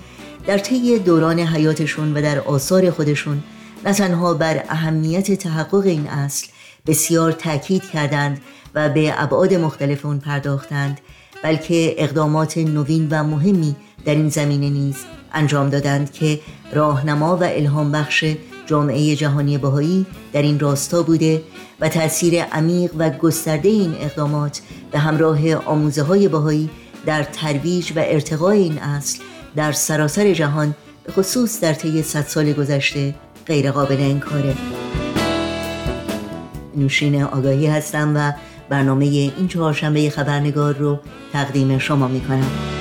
در 0.46 0.58
طی 0.58 0.98
دوران 0.98 1.38
حیاتشون 1.40 2.16
و 2.16 2.22
در 2.22 2.40
آثار 2.40 2.90
خودشون 2.90 3.42
نه 3.84 3.92
تنها 3.92 4.34
بر 4.34 4.64
اهمیت 4.68 5.32
تحقق 5.32 5.86
این 5.86 6.06
اصل 6.06 6.46
بسیار 6.86 7.32
تاکید 7.32 7.82
کردند 7.82 8.40
و 8.74 8.88
به 8.88 9.22
ابعاد 9.22 9.54
مختلف 9.54 10.06
اون 10.06 10.18
پرداختند 10.18 11.00
بلکه 11.42 11.94
اقدامات 11.98 12.58
نوین 12.58 13.08
و 13.10 13.24
مهمی 13.24 13.76
در 14.04 14.14
این 14.14 14.28
زمینه 14.28 14.70
نیز 14.70 14.96
انجام 15.32 15.68
دادند 15.68 16.12
که 16.12 16.40
راهنما 16.72 17.36
و 17.36 17.44
الهام 17.44 17.92
بخش 17.92 18.24
جامعه 18.66 19.16
جهانی 19.16 19.58
بهایی 19.58 20.06
در 20.32 20.42
این 20.42 20.60
راستا 20.60 21.02
بوده 21.02 21.42
و 21.80 21.88
تأثیر 21.88 22.42
عمیق 22.42 22.90
و 22.98 23.10
گسترده 23.10 23.68
این 23.68 23.94
اقدامات 24.00 24.60
به 24.90 24.98
همراه 24.98 25.54
آموزه 25.54 26.02
های 26.02 26.28
بهایی 26.28 26.70
در 27.06 27.22
ترویج 27.22 27.92
و 27.96 27.98
ارتقای 27.98 28.58
این 28.58 28.78
اصل 28.78 29.18
در 29.56 29.72
سراسر 29.72 30.32
جهان 30.32 30.74
به 31.04 31.12
خصوص 31.12 31.60
در 31.60 31.74
طی 31.74 32.02
صد 32.02 32.26
سال 32.26 32.52
گذشته 32.52 33.14
غیر 33.46 33.70
قابل 33.70 34.00
انکاره. 34.00 34.54
نوشین 36.76 37.22
آگاهی 37.22 37.66
هستم 37.66 38.12
و 38.16 38.32
برنامه 38.68 39.04
این 39.04 39.48
چهارشنبه 39.48 40.10
خبرنگار 40.10 40.74
رو 40.74 40.98
تقدیم 41.32 41.78
شما 41.78 42.08
می 42.08 42.20
کنم 42.20 42.79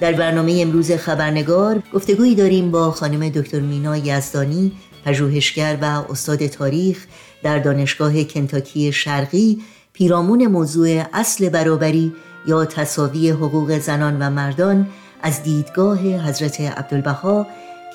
در 0.00 0.12
برنامه 0.12 0.58
امروز 0.62 0.92
خبرنگار 0.92 1.82
گفتگویی 1.94 2.34
داریم 2.34 2.70
با 2.70 2.90
خانم 2.90 3.28
دکتر 3.28 3.60
مینا 3.60 3.96
یزدانی 3.96 4.72
پژوهشگر 5.04 5.78
و 5.82 5.84
استاد 5.84 6.46
تاریخ 6.46 7.06
در 7.42 7.58
دانشگاه 7.58 8.24
کنتاکی 8.24 8.92
شرقی. 8.92 9.62
پیرامون 9.92 10.46
موضوع 10.46 11.04
اصل 11.12 11.48
برابری 11.48 12.12
یا 12.46 12.64
تصاوی 12.64 13.30
حقوق 13.30 13.78
زنان 13.78 14.22
و 14.22 14.30
مردان 14.30 14.86
از 15.22 15.42
دیدگاه 15.42 15.98
حضرت 15.98 16.60
عبدالبها 16.60 17.46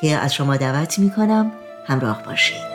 که 0.02 0.16
از 0.18 0.34
شما 0.34 0.58
دعوت 0.58 1.00
می 1.00 1.12
کنم 1.12 1.52
همراه 1.88 2.24
باشید. 2.26 2.75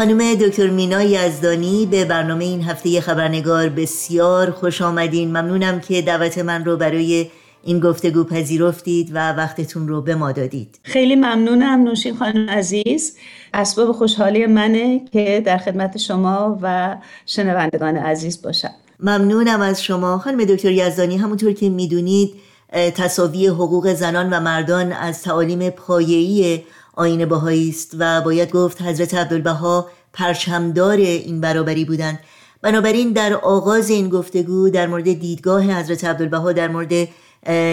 خانم 0.00 0.34
دکتر 0.34 0.66
مینا 0.66 1.02
یزدانی 1.02 1.86
به 1.86 2.04
برنامه 2.04 2.44
این 2.44 2.62
هفته 2.62 3.00
خبرنگار 3.00 3.68
بسیار 3.68 4.50
خوش 4.50 4.82
آمدین. 4.82 5.28
ممنونم 5.28 5.80
که 5.80 6.02
دعوت 6.02 6.38
من 6.38 6.64
رو 6.64 6.76
برای 6.76 7.26
این 7.62 7.80
گفتگو 7.80 8.24
پذیرفتید 8.24 9.10
و 9.14 9.32
وقتتون 9.32 9.88
رو 9.88 10.02
به 10.02 10.14
ما 10.14 10.32
دادید. 10.32 10.78
خیلی 10.82 11.16
ممنونم 11.16 11.82
نوشین 11.82 12.16
خانم 12.16 12.50
عزیز. 12.50 13.16
اسباب 13.54 13.92
خوشحالی 13.92 14.46
منه 14.46 15.00
که 15.12 15.42
در 15.46 15.58
خدمت 15.58 15.98
شما 15.98 16.58
و 16.62 16.96
شنوندگان 17.26 17.96
عزیز 17.96 18.42
باشم. 18.42 18.74
ممنونم 19.00 19.60
از 19.60 19.82
شما. 19.82 20.18
خانم 20.18 20.44
دکتر 20.44 20.70
یزدانی 20.70 21.16
همونطور 21.16 21.52
که 21.52 21.68
می‌دونید 21.68 22.34
تصاوی 22.72 23.46
حقوق 23.46 23.94
زنان 23.94 24.30
و 24.30 24.40
مردان 24.40 24.92
از 24.92 25.22
تعالیم 25.22 25.70
پایه‌ای 25.70 26.62
آین 27.00 27.24
بهایی 27.24 27.68
است 27.68 27.94
و 27.98 28.20
باید 28.20 28.50
گفت 28.50 28.82
حضرت 28.82 29.14
عبدالبها 29.14 29.88
پرچمدار 30.12 30.96
این 30.96 31.40
برابری 31.40 31.84
بودند. 31.84 32.18
بنابراین 32.62 33.12
در 33.12 33.34
آغاز 33.34 33.90
این 33.90 34.08
گفتگو 34.08 34.70
در 34.70 34.86
مورد 34.86 35.04
دیدگاه 35.04 35.62
حضرت 35.62 36.04
عبدالبها 36.04 36.52
در 36.52 36.68
مورد 36.68 37.08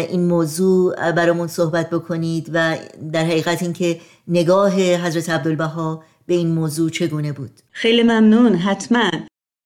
این 0.10 0.26
موضوع 0.26 1.12
برامون 1.12 1.48
صحبت 1.48 1.90
بکنید 1.90 2.50
و 2.54 2.78
در 3.14 3.26
حقیقت 3.26 3.64
اینکه 3.64 4.00
نگاه 4.28 4.82
حضرت 4.82 5.30
عبدالبها 5.30 6.04
به 6.28 6.34
این 6.34 6.48
موضوع 6.48 6.90
چگونه 6.90 7.32
بود. 7.32 7.52
خیلی 7.72 8.04
ممنون 8.04 8.56
حتما. 8.56 9.12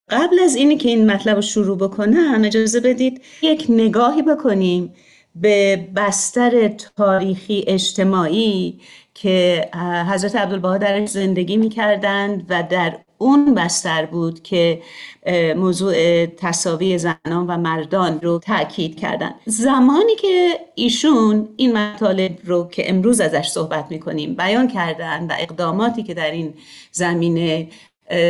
قبل 0.09 0.39
از 0.43 0.55
اینی 0.55 0.77
که 0.77 0.89
این 0.89 1.11
مطلب 1.11 1.35
رو 1.35 1.41
شروع 1.41 1.77
بکنم 1.77 2.41
اجازه 2.45 2.79
بدید 2.79 3.21
یک 3.41 3.65
نگاهی 3.69 4.21
بکنیم 4.21 4.93
به 5.35 5.87
بستر 5.95 6.67
تاریخی 6.97 7.63
اجتماعی 7.67 8.79
که 9.13 9.69
حضرت 10.09 10.35
عبدالبها 10.35 10.77
درش 10.77 11.09
زندگی 11.09 11.57
می‌کردند 11.57 12.45
و 12.49 12.63
در 12.63 12.97
اون 13.17 13.53
بستر 13.55 14.05
بود 14.05 14.43
که 14.43 14.81
موضوع 15.55 16.25
تصاوی 16.25 16.97
زنان 16.97 17.47
و 17.47 17.57
مردان 17.57 18.21
رو 18.21 18.39
تاکید 18.39 18.99
کردن 18.99 19.31
زمانی 19.45 20.15
که 20.15 20.59
ایشون 20.75 21.49
این 21.57 21.77
مطالب 21.77 22.37
رو 22.43 22.67
که 22.67 22.89
امروز 22.89 23.21
ازش 23.21 23.47
صحبت 23.47 23.85
می‌کنیم 23.89 24.35
بیان 24.35 24.67
کردن 24.67 25.27
و 25.27 25.35
اقداماتی 25.39 26.03
که 26.03 26.13
در 26.13 26.31
این 26.31 26.53
زمینه 26.91 27.67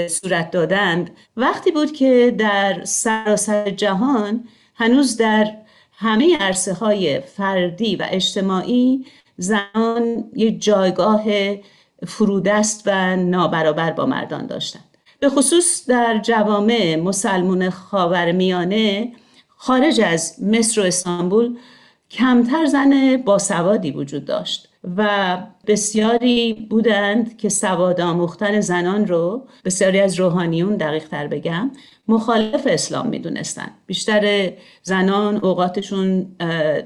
صورت 0.08 0.52
دادند 0.52 1.10
وقتی 1.38 1.72
بود 1.72 1.92
که 1.92 2.36
در 2.38 2.84
سراسر 2.84 3.70
جهان 3.70 4.44
هنوز 4.76 5.18
در 5.18 5.52
همه 5.94 6.38
عرصه 6.38 6.74
های 6.74 7.20
فردی 7.20 7.96
و 7.96 8.08
اجتماعی 8.10 9.06
زنان 9.38 10.24
یک 10.36 10.62
جایگاه 10.62 11.24
فرودست 12.08 12.84
و 12.86 13.16
نابرابر 13.16 13.92
با 13.92 14.06
مردان 14.06 14.48
داشتند. 14.48 14.84
به 15.20 15.30
خصوص 15.30 15.90
در 15.90 16.20
جوامع 16.24 16.96
مسلمون 16.96 17.70
خاورمیانه 17.70 19.12
خارج 19.58 20.02
از 20.02 20.44
مصر 20.44 20.82
و 20.82 20.84
استانبول 20.84 21.58
کمتر 22.12 22.66
زن 22.66 23.18
باسوادی 23.18 23.92
وجود 23.92 24.26
داشت 24.26 24.68
و 24.98 25.38
بسیاری 25.68 26.68
بودند 26.70 27.38
که 27.38 27.50
سواد 27.50 28.02
آموختن 28.02 28.60
زنان 28.62 29.08
رو 29.08 29.48
بسیاری 29.66 30.00
از 30.00 30.20
روحانیون 30.20 30.78
دقیق 30.78 31.08
تر 31.08 31.28
بگم 31.28 31.72
مخالف 32.12 32.68
اسلام 32.70 33.08
می‌دونستند 33.08 33.72
بیشتر 33.86 34.54
زنان 34.84 35.38
اوقاتشون 35.38 36.24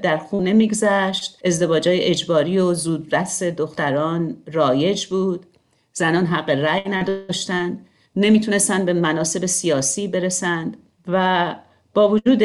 در 0.02 0.16
خونه 0.16 0.52
میگذشت. 0.52 1.38
ازدواجای 1.44 2.00
اجباری 2.04 2.58
و 2.58 2.74
زودرس 2.74 3.42
دختران 3.42 4.36
رایج 4.52 5.06
بود. 5.06 5.46
زنان 5.92 6.26
حق 6.26 6.50
رأی 6.50 6.90
نداشتند 6.90 7.86
نمی‌تونستند 8.16 8.84
به 8.84 8.92
مناسب 8.92 9.46
سیاسی 9.46 10.08
برسند 10.08 10.76
و 11.08 11.54
با 11.94 12.08
وجود 12.08 12.38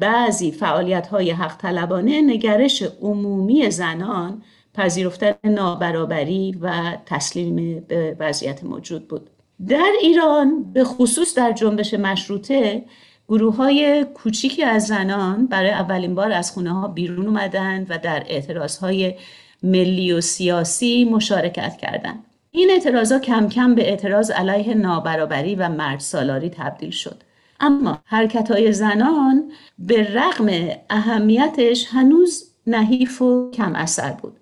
بعضی 0.00 0.52
فعالیت 0.52 1.06
های 1.06 1.30
حق 1.30 1.56
طلبانه 1.56 2.22
نگرش 2.22 2.82
عمومی 2.82 3.70
زنان 3.70 4.42
پذیرفتن 4.74 5.34
نابرابری 5.44 6.58
و 6.60 6.96
تسلیم 7.06 7.80
به 7.88 8.16
وضعیت 8.18 8.64
موجود 8.64 9.08
بود. 9.08 9.30
در 9.68 9.92
ایران 10.00 10.72
به 10.72 10.84
خصوص 10.84 11.34
در 11.34 11.52
جنبش 11.52 11.94
مشروطه 11.94 12.84
گروه 13.28 13.56
های 13.56 14.06
کوچیکی 14.14 14.62
از 14.62 14.86
زنان 14.86 15.46
برای 15.46 15.70
اولین 15.70 16.14
بار 16.14 16.32
از 16.32 16.52
خونه 16.52 16.72
ها 16.72 16.88
بیرون 16.88 17.26
اومدند 17.26 17.86
و 17.90 17.98
در 17.98 18.24
اعتراض 18.26 18.76
های 18.76 19.14
ملی 19.62 20.12
و 20.12 20.20
سیاسی 20.20 21.04
مشارکت 21.04 21.76
کردند. 21.76 22.24
این 22.50 22.70
اعتراض 22.70 23.12
ها 23.12 23.18
کم 23.18 23.48
کم 23.48 23.74
به 23.74 23.88
اعتراض 23.88 24.30
علیه 24.30 24.74
نابرابری 24.74 25.54
و 25.54 25.68
مرد 25.68 26.00
سالاری 26.00 26.50
تبدیل 26.50 26.90
شد. 26.90 27.22
اما 27.60 27.98
حرکت 28.04 28.50
های 28.50 28.72
زنان 28.72 29.52
به 29.78 30.14
رغم 30.14 30.68
اهمیتش 30.90 31.86
هنوز 31.90 32.50
نحیف 32.66 33.22
و 33.22 33.50
کم 33.50 33.74
اثر 33.74 34.12
بود. 34.12 34.36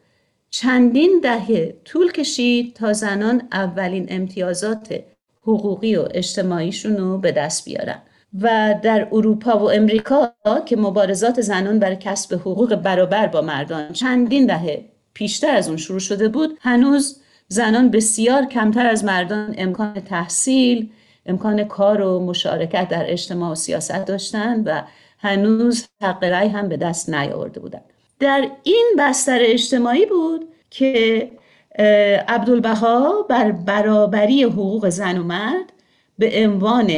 چندین 0.50 1.20
دهه 1.22 1.74
طول 1.84 2.12
کشید 2.12 2.74
تا 2.74 2.92
زنان 2.92 3.42
اولین 3.52 4.06
امتیازات 4.08 5.02
حقوقی 5.42 5.96
و 5.96 6.08
اجتماعیشون 6.14 6.96
رو 6.96 7.18
به 7.18 7.32
دست 7.32 7.64
بیارن. 7.64 8.02
و 8.40 8.74
در 8.82 9.08
اروپا 9.12 9.58
و 9.58 9.70
امریکا 9.70 10.32
که 10.66 10.76
مبارزات 10.76 11.40
زنان 11.40 11.78
برای 11.78 11.96
کسب 11.96 12.34
حقوق 12.34 12.74
برابر 12.74 13.26
با 13.26 13.40
مردان 13.40 13.92
چندین 13.92 14.46
دهه 14.46 14.84
پیشتر 15.14 15.54
از 15.56 15.68
اون 15.68 15.76
شروع 15.76 15.98
شده 15.98 16.28
بود 16.28 16.58
هنوز 16.60 17.20
زنان 17.48 17.90
بسیار 17.90 18.44
کمتر 18.44 18.86
از 18.86 19.04
مردان 19.04 19.54
امکان 19.58 19.94
تحصیل 19.94 20.90
امکان 21.26 21.64
کار 21.64 22.00
و 22.00 22.20
مشارکت 22.20 22.88
در 22.88 23.12
اجتماع 23.12 23.52
و 23.52 23.54
سیاست 23.54 24.06
داشتند 24.06 24.62
و 24.66 24.82
هنوز 25.18 25.86
حق 26.02 26.24
رأی 26.24 26.48
هم 26.48 26.68
به 26.68 26.76
دست 26.76 27.10
نیاورده 27.10 27.60
بودند 27.60 27.84
در 28.18 28.50
این 28.62 28.94
بستر 28.98 29.38
اجتماعی 29.42 30.06
بود 30.06 30.48
که 30.70 31.30
عبدالبها 32.28 33.22
بر 33.22 33.52
برابری 33.52 34.42
حقوق 34.42 34.88
زن 34.88 35.18
و 35.18 35.22
مرد 35.22 35.72
به 36.18 36.44
عنوان 36.44 36.90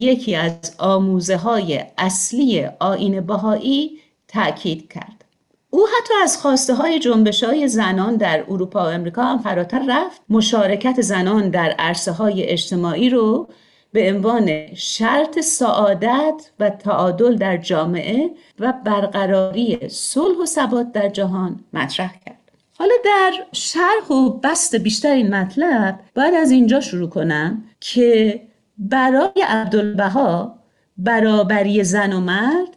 یکی 0.00 0.34
از 0.34 0.74
آموزه 0.78 1.36
های 1.36 1.84
اصلی 1.98 2.66
آین 2.80 3.20
بهایی 3.20 3.98
تاکید 4.28 4.92
کرد. 4.92 5.24
او 5.70 5.86
حتی 5.86 6.14
از 6.22 6.38
خواسته 6.38 6.74
های 6.74 6.98
جنبش 6.98 7.44
های 7.44 7.68
زنان 7.68 8.16
در 8.16 8.44
اروپا 8.48 8.84
و 8.84 8.88
امریکا 8.88 9.24
هم 9.24 9.38
فراتر 9.38 9.82
رفت 9.88 10.22
مشارکت 10.28 11.00
زنان 11.00 11.50
در 11.50 11.70
عرصه 11.78 12.12
های 12.12 12.44
اجتماعی 12.44 13.10
رو 13.10 13.48
به 13.92 14.12
عنوان 14.12 14.74
شرط 14.74 15.40
سعادت 15.40 16.50
و 16.60 16.70
تعادل 16.70 17.36
در 17.36 17.56
جامعه 17.56 18.30
و 18.60 18.74
برقراری 18.84 19.88
صلح 19.88 20.38
و 20.38 20.46
ثبات 20.46 20.92
در 20.92 21.08
جهان 21.08 21.64
مطرح 21.72 22.12
کرد. 22.26 22.35
حالا 22.78 22.94
در 23.04 23.32
شرح 23.52 24.08
و 24.10 24.30
بست 24.30 24.76
بیشتر 24.76 25.12
این 25.12 25.34
مطلب 25.34 26.00
باید 26.14 26.34
از 26.34 26.50
اینجا 26.50 26.80
شروع 26.80 27.08
کنم 27.08 27.64
که 27.80 28.40
برای 28.78 29.44
عبدالبها 29.48 30.58
برابری 30.98 31.84
زن 31.84 32.12
و 32.12 32.20
مرد 32.20 32.76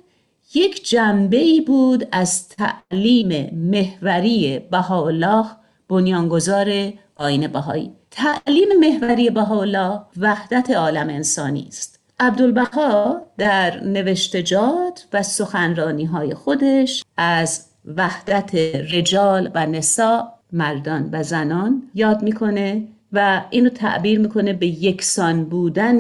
یک 0.53 0.89
جنبه 0.89 1.38
ای 1.38 1.62
بود 1.62 2.07
از 2.12 2.47
تعلیم 2.49 3.49
محوری 3.53 4.59
بهاءالله 4.71 5.45
بنیانگذار 5.89 6.93
آین 7.15 7.47
بهایی. 7.47 7.91
تعلیم 8.12 8.67
محوری 8.79 9.29
بهاءالله 9.29 10.01
وحدت 10.17 10.71
عالم 10.71 11.09
انسانی 11.09 11.65
است. 11.67 11.99
عبدالبها 12.19 13.21
در 13.38 13.83
نوشتجات 13.83 15.07
و 15.13 15.23
سخنرانی 15.23 16.05
های 16.05 16.33
خودش 16.33 17.03
از 17.17 17.68
وحدت 17.97 18.56
رجال 18.93 19.52
و 19.56 19.65
نسا 19.65 20.34
مردان 20.52 21.10
و 21.12 21.23
زنان 21.23 21.84
یاد 21.95 22.21
می‌کنه 22.21 22.84
و 23.13 23.41
اینو 23.49 23.69
تعبیر 23.69 24.19
می‌کنه 24.19 24.54
به 24.54 24.67
یکسان 24.67 25.45
بودن 25.45 25.99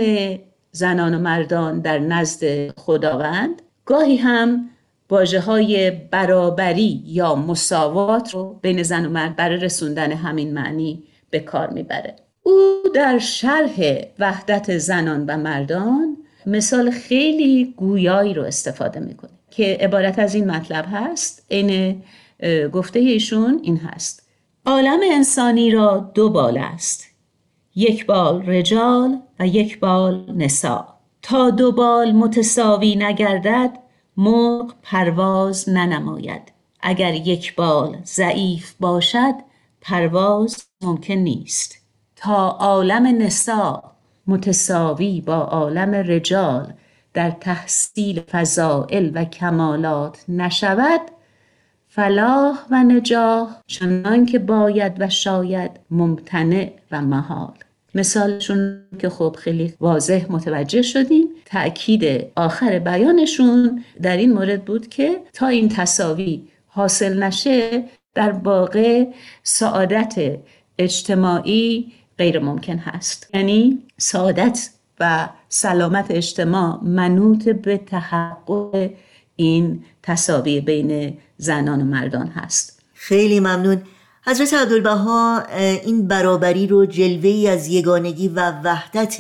زنان 0.71 1.15
و 1.15 1.19
مردان 1.19 1.79
در 1.79 1.99
نزد 1.99 2.71
خداوند. 2.77 3.61
گاهی 3.85 4.17
هم 4.17 4.69
واجه 5.09 5.39
های 5.39 5.91
برابری 5.91 7.03
یا 7.05 7.35
مساوات 7.35 8.33
رو 8.33 8.59
بین 8.61 8.83
زن 8.83 9.05
و 9.05 9.09
مرد 9.09 9.35
برای 9.35 9.57
رسوندن 9.57 10.11
همین 10.11 10.53
معنی 10.53 11.03
به 11.29 11.39
کار 11.39 11.69
می‌بره. 11.69 12.15
او 12.43 12.83
در 12.95 13.19
شرح 13.19 14.01
وحدت 14.19 14.77
زنان 14.77 15.25
و 15.25 15.37
مردان 15.37 16.17
مثال 16.45 16.91
خیلی 16.91 17.73
گویایی 17.77 18.33
رو 18.33 18.43
استفاده 18.43 18.99
می‌کنه. 18.99 19.38
که 19.59 19.77
عبارت 19.81 20.19
از 20.19 20.35
این 20.35 20.51
مطلب 20.51 20.85
هست 20.91 21.45
این 21.47 22.03
گفته 22.73 22.99
ایشون 22.99 23.59
این 23.63 23.77
هست. 23.77 24.29
عالم 24.65 24.99
انسانی 25.11 25.71
را 25.71 26.11
دو 26.13 26.29
بال 26.29 26.57
است. 26.57 27.07
یک 27.75 28.05
بال 28.05 28.45
رجال 28.45 29.21
و 29.39 29.47
یک 29.47 29.79
بال 29.79 30.33
نسا. 30.35 30.87
تا 31.21 31.49
دو 31.49 31.71
بال 31.71 32.11
متساوی 32.11 32.95
نگردد 32.95 33.77
مرغ 34.17 34.73
پرواز 34.83 35.69
ننماید. 35.69 36.51
اگر 36.81 37.13
یک 37.13 37.55
بال 37.55 37.97
ضعیف 38.05 38.73
باشد 38.79 39.35
پرواز 39.81 40.63
ممکن 40.81 41.13
نیست. 41.13 41.75
تا 42.15 42.49
عالم 42.49 43.07
نسا 43.21 43.83
متساوی 44.27 45.21
با 45.21 45.37
عالم 45.37 45.95
رجال 45.95 46.73
در 47.19 47.31
تحصیل 47.31 48.21
فضائل 48.31 49.11
و 49.13 49.25
کمالات 49.25 50.23
نشود 50.29 51.01
فلاح 51.87 52.59
و 52.71 52.83
نجاح 52.83 53.49
چنان 53.67 54.25
که 54.25 54.39
باید 54.39 54.93
و 54.99 55.09
شاید 55.09 55.71
ممتنع 55.91 56.71
و 56.91 57.01
محال. 57.01 57.53
مثالشون 57.95 58.81
که 58.99 59.09
خب 59.09 59.35
خیلی 59.39 59.73
واضح 59.79 60.25
متوجه 60.29 60.81
شدیم. 60.81 61.27
تأکید 61.45 62.31
آخر 62.35 62.79
بیانشون 62.79 63.83
در 64.01 64.17
این 64.17 64.33
مورد 64.33 64.65
بود 64.65 64.87
که 64.87 65.21
تا 65.33 65.47
این 65.47 65.69
تصاوی 65.69 66.47
حاصل 66.67 67.23
نشه 67.23 67.83
در 68.15 68.31
واقع 68.31 69.05
سعادت 69.43 70.37
اجتماعی 70.77 71.91
غیر 72.17 72.39
ممکن 72.39 72.77
هست. 72.77 73.29
یعنی 73.33 73.83
سعادت 73.97 74.69
و 74.99 75.29
سلامت 75.49 76.05
اجتماع 76.09 76.79
منوط 76.83 77.49
به 77.49 77.77
تحقق 77.77 78.89
این 79.35 79.83
تصاوی 80.03 80.61
بین 80.61 81.17
زنان 81.37 81.81
و 81.81 81.85
مردان 81.85 82.27
هست. 82.27 82.81
خیلی 82.93 83.39
ممنون. 83.39 83.81
حضرت 84.25 84.53
عبدالبها 84.53 85.43
این 85.83 86.07
برابری 86.07 86.67
رو 86.67 86.85
جلوه 86.85 87.29
ای 87.29 87.47
از 87.47 87.67
یگانگی 87.67 88.27
و 88.27 88.51
وحدت 88.63 89.17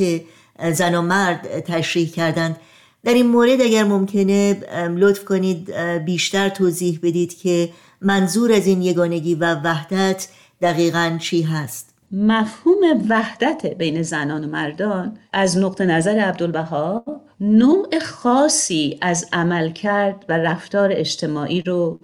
زن 0.71 0.95
و 0.95 1.01
مرد 1.01 1.59
تشریح 1.59 2.09
کردند. 2.09 2.57
در 3.03 3.13
این 3.13 3.27
مورد 3.27 3.61
اگر 3.61 3.83
ممکنه 3.83 4.53
لطف 4.95 5.25
کنید 5.25 5.71
بیشتر 6.05 6.49
توضیح 6.49 6.99
بدید 7.03 7.37
که 7.37 7.69
منظور 8.01 8.51
از 8.51 8.67
این 8.67 8.81
یگانگی 8.81 9.35
و 9.35 9.55
وحدت 9.55 10.27
دقیقا 10.61 11.17
چی 11.21 11.41
هست. 11.41 11.88
مفهوم 12.11 13.05
وحدت 13.09 13.65
بین 13.65 14.01
زنان 14.01 14.43
و 14.43 14.47
مردان 14.47 15.17
از 15.33 15.57
نقطه 15.57 15.85
نظر 15.85 16.19
عبدالبها 16.19 17.03
نوع 17.39 17.99
خاصی 17.99 18.97
از 19.01 19.29
عمل 19.33 19.71
کرد 19.71 20.25
و 20.29 20.37
رفتار 20.37 20.89
اجتماعی 20.93 21.61
رو 21.61 21.99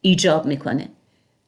ایجاب 0.00 0.46
می‌کنه. 0.46 0.88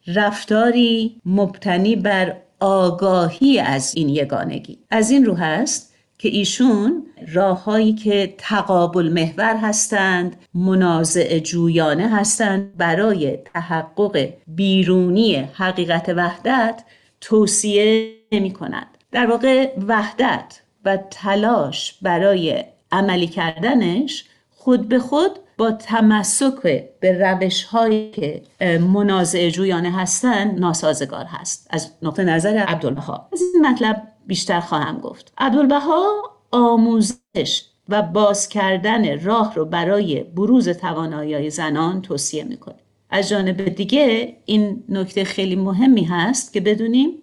رفتاری 0.06 1.20
مبتنی 1.26 1.96
بر 1.96 2.36
آگاهی 2.60 3.58
از 3.58 3.94
این 3.96 4.08
یگانگی. 4.08 4.78
از 4.90 5.10
این 5.10 5.24
رو 5.24 5.34
هست 5.34 5.94
که 6.18 6.28
ایشون 6.28 7.06
راههایی 7.32 7.92
که 7.92 8.34
تقابل 8.38 9.08
محور 9.08 9.56
هستند 9.56 10.36
منازع 10.54 11.38
جویانه 11.38 12.08
هستند 12.08 12.76
برای 12.76 13.36
تحقق 13.36 14.28
بیرونی 14.46 15.36
حقیقت 15.36 16.08
وحدت 16.08 16.82
توصیه 17.22 18.14
نمی 18.32 18.50
کنند. 18.50 18.98
در 19.12 19.26
واقع 19.26 19.74
وحدت 19.88 20.60
و 20.84 20.96
تلاش 20.96 21.98
برای 22.02 22.64
عملی 22.92 23.26
کردنش 23.26 24.24
خود 24.50 24.88
به 24.88 24.98
خود 24.98 25.30
با 25.58 25.72
تمسک 25.72 26.62
به 27.00 27.18
روش 27.20 27.64
هایی 27.64 28.10
که 28.10 28.42
منازع 28.78 29.50
جویانه 29.50 29.92
هستند 29.92 30.60
ناسازگار 30.60 31.24
هست. 31.24 31.66
از 31.70 31.90
نقطه 32.02 32.24
نظر 32.24 32.56
عبدالبها. 32.56 33.28
از 33.32 33.42
این 33.54 33.66
مطلب 33.66 34.02
بیشتر 34.26 34.60
خواهم 34.60 34.98
گفت. 34.98 35.32
عبدالبها 35.38 36.06
آموزش 36.52 37.62
و 37.88 38.02
باز 38.02 38.48
کردن 38.48 39.24
راه 39.24 39.54
رو 39.54 39.64
برای 39.64 40.22
بروز 40.22 40.68
توانایی 40.68 41.50
زنان 41.50 42.02
توصیه 42.02 42.44
می‌کنه 42.44 42.81
از 43.12 43.28
جانب 43.28 43.64
دیگه 43.64 44.36
این 44.44 44.84
نکته 44.88 45.24
خیلی 45.24 45.56
مهمی 45.56 46.04
هست 46.04 46.52
که 46.52 46.60
بدونیم 46.60 47.22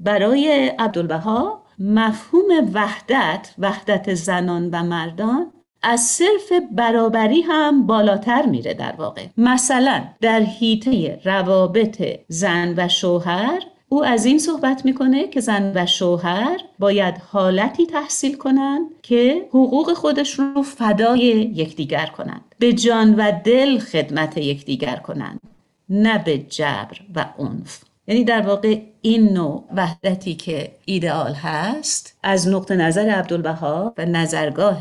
برای 0.00 0.72
عبدالبها 0.78 1.62
مفهوم 1.78 2.70
وحدت 2.74 3.54
وحدت 3.58 4.14
زنان 4.14 4.70
و 4.72 4.82
مردان 4.82 5.52
از 5.82 6.00
صرف 6.00 6.52
برابری 6.72 7.40
هم 7.40 7.86
بالاتر 7.86 8.46
میره 8.46 8.74
در 8.74 8.94
واقع. 8.98 9.26
مثلا 9.36 10.04
در 10.20 10.40
حیطه 10.40 11.20
روابط 11.24 12.02
زن 12.28 12.74
و 12.76 12.88
شوهر 12.88 13.62
او 13.88 14.04
از 14.04 14.24
این 14.26 14.38
صحبت 14.38 14.84
می‌کنه 14.84 15.28
که 15.28 15.40
زن 15.40 15.72
و 15.74 15.86
شوهر 15.86 16.60
باید 16.78 17.14
حالتی 17.18 17.86
تحصیل 17.86 18.36
کنند 18.36 18.86
که 19.02 19.46
حقوق 19.48 19.92
خودشون 19.92 20.54
رو 20.54 20.62
فدای 20.62 21.22
یکدیگر 21.54 22.06
کنند. 22.06 22.45
به 22.58 22.72
جان 22.72 23.14
و 23.14 23.32
دل 23.44 23.78
خدمت 23.78 24.36
یکدیگر 24.38 24.96
کنند 24.96 25.40
نه 25.88 26.18
به 26.18 26.38
جبر 26.38 27.00
و 27.14 27.26
عنف. 27.38 27.84
یعنی 28.06 28.24
در 28.24 28.40
واقع 28.40 28.80
این 29.00 29.32
نوع 29.32 29.64
وحدتی 29.76 30.34
که 30.34 30.72
ایدئال 30.84 31.32
هست 31.32 32.18
از 32.22 32.48
نقطه 32.48 32.76
نظر 32.76 33.08
عبدالبها 33.08 33.94
و 33.98 34.04
نظرگاه 34.04 34.78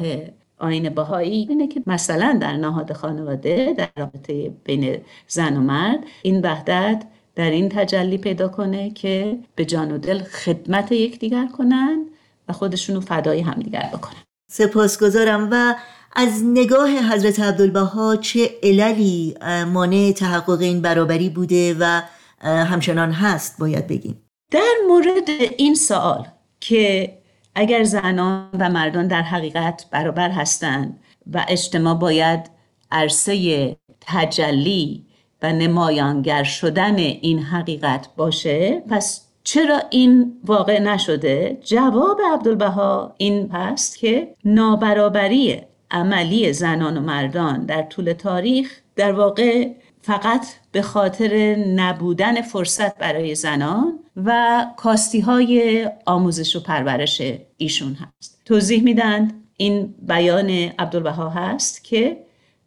آین 0.58 0.90
بهایی 0.90 1.48
اینه 1.50 1.68
که 1.68 1.82
مثلا 1.88 2.38
در 2.42 2.58
نهاد 2.58 2.94
خانواده 2.94 3.74
در 3.78 3.90
رابطه 3.98 4.52
بین 4.64 4.98
زن 5.28 5.58
و 5.58 5.60
مرد 5.60 6.00
این 6.22 6.42
وحدت 6.42 7.04
در 7.36 7.50
این 7.50 7.70
تجلی 7.70 8.18
پیدا 8.18 8.48
کنه 8.48 8.90
که 8.90 9.40
به 9.56 9.66
جان 9.66 9.92
و 9.92 9.98
دل 9.98 10.24
خدمت 10.24 10.92
یکدیگر 10.92 11.48
کنن 11.48 12.06
و 12.50 12.54
خودشونو 12.54 13.00
فدای 13.02 13.40
همدیگر 13.42 13.90
بکنن 13.94 14.24
سپاسگزارم 14.52 15.50
و 15.52 15.76
از 16.16 16.44
نگاه 16.46 16.90
حضرت 16.90 17.40
عبدالبها 17.40 18.16
چه 18.16 18.50
عللی 18.64 19.36
مانع 19.74 20.12
تحقق 20.12 20.62
این 20.62 20.82
برابری 20.82 21.30
بوده 21.30 21.76
و 21.80 22.02
همچنان 22.42 23.12
هست 23.12 23.60
باید 23.60 23.88
بگیم 23.88 24.22
در 24.52 24.74
مورد 24.88 25.30
این 25.58 25.76
سوال 25.76 26.28
که 26.60 27.18
اگر 27.56 27.84
زنان 27.84 28.50
و 28.60 28.70
مردان 28.70 29.08
در 29.08 29.22
حقیقت 29.22 29.86
برابر 29.92 30.30
هستند 30.30 31.00
و 31.34 31.46
اجتماع 31.48 31.94
باید 31.94 32.50
عرصه 32.92 33.76
تجلی 34.02 35.06
و 35.42 35.54
نمایانگر 35.54 36.44
شدن 36.44 36.96
این 36.96 37.40
حقیقت 37.40 38.08
باشه 38.18 38.84
پس 38.90 39.22
چرا 39.44 39.82
این 39.90 40.34
واقع 40.44 40.80
نشده؟ 40.80 41.58
جواب 41.64 42.22
عبدالبها 42.34 43.16
این 43.18 43.52
هست 43.52 43.98
که 43.98 44.36
نابرابری 44.46 45.62
عملی 45.92 46.54
زنان 46.54 46.98
و 46.98 47.02
مردان 47.02 47.66
در 47.66 47.82
طول 47.82 48.14
تاریخ 48.14 48.80
در 48.96 49.12
واقع 49.12 49.70
فقط 50.02 50.46
به 50.72 50.82
خاطر 50.82 51.56
نبودن 51.56 52.42
فرصت 52.42 52.98
برای 52.98 53.36
زنان 53.36 54.00
و 54.16 54.66
کاستی 54.78 55.20
های 55.20 55.86
آموزش 56.06 56.56
و 56.56 56.60
پرورش 56.64 57.22
ایشون 57.58 57.94
هست 57.94 58.42
توضیح 58.46 58.84
میدند 58.84 59.44
این 59.58 59.96
بیان 60.02 60.50
عبدالبها 60.50 61.30
هست 61.30 61.84
که 61.84 62.18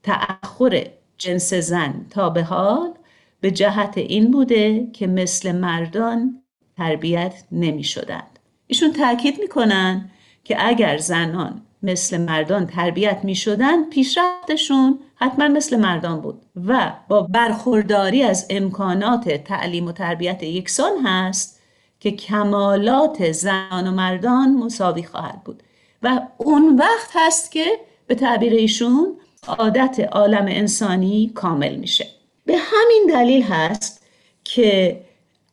تأخر 0.02 0.86
جنس 1.18 1.54
زن 1.54 2.06
تا 2.10 2.30
به 2.30 2.42
حال 2.42 2.94
به 3.40 3.50
جهت 3.50 3.98
این 3.98 4.30
بوده 4.30 4.86
که 4.92 5.06
مثل 5.06 5.52
مردان 5.52 6.42
تربیت 6.76 7.44
نمی 7.52 7.84
شدند. 7.84 8.38
ایشون 8.66 8.92
تاکید 8.92 9.40
می‌کنن 9.40 10.10
که 10.44 10.56
اگر 10.66 10.96
زنان 10.96 11.62
مثل 11.82 12.20
مردان 12.20 12.66
تربیت 12.66 13.20
می 13.22 13.34
شدن 13.34 13.90
پیشرفتشون 13.90 14.98
حتما 15.14 15.48
مثل 15.48 15.76
مردان 15.76 16.20
بود. 16.20 16.42
و 16.66 16.92
با 17.08 17.22
برخورداری 17.22 18.22
از 18.22 18.46
امکانات 18.50 19.28
تعلیم 19.28 19.86
و 19.86 19.92
تربیت 19.92 20.42
یکسان 20.42 20.92
هست 21.04 21.60
که 22.00 22.10
کمالات 22.10 23.32
زنان 23.32 23.86
و 23.86 23.90
مردان 23.90 24.54
مساوی 24.54 25.02
خواهد 25.02 25.44
بود. 25.44 25.62
و 26.02 26.20
اون 26.36 26.76
وقت 26.78 27.10
هست 27.14 27.52
که 27.52 27.66
به 28.06 28.14
تعبیر 28.14 28.52
ایشون 28.52 29.16
عادت 29.48 30.08
عالم 30.12 30.46
انسانی 30.48 31.32
کامل 31.34 31.76
میشه. 31.76 32.06
به 32.44 32.56
همین 32.56 33.06
دلیل 33.08 33.42
هست 33.42 34.06
که 34.44 35.00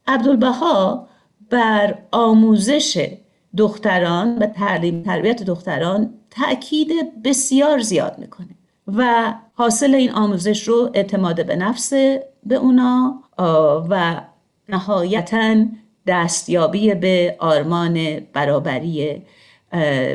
عبدالبها 0.07 1.07
بر 1.49 1.97
آموزش 2.11 3.09
دختران 3.57 4.37
و 4.37 4.45
تعلیم 4.45 5.03
تربیت 5.03 5.43
دختران 5.43 6.13
تأکید 6.31 7.23
بسیار 7.23 7.79
زیاد 7.79 8.19
می‌کنه 8.19 8.49
و 8.87 9.33
حاصل 9.53 9.95
این 9.95 10.11
آموزش 10.11 10.67
رو 10.67 10.91
اعتماد 10.93 11.45
به 11.45 11.55
نفس 11.55 11.93
به 12.43 12.55
اونا 12.55 13.23
و 13.89 14.21
نهایتا 14.69 15.55
دستیابی 16.07 16.93
به 16.93 17.35
آرمان 17.39 18.19
برابری 18.33 19.21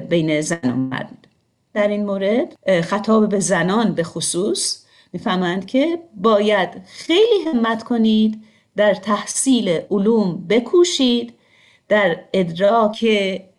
بین 0.08 0.40
زن 0.40 0.70
و 0.70 0.76
مرد. 0.76 1.26
در 1.74 1.88
این 1.88 2.06
مورد 2.06 2.56
خطاب 2.82 3.28
به 3.28 3.40
زنان 3.40 3.94
به 3.94 4.02
خصوص 4.02 4.84
می‌فهمند 5.12 5.66
که 5.66 5.98
باید 6.14 6.68
خیلی 6.86 7.44
همت 7.46 7.82
کنید 7.82 8.42
در 8.76 8.94
تحصیل 8.94 9.80
علوم 9.90 10.46
بکوشید 10.48 11.34
در 11.90 12.20
ادراک 12.32 13.04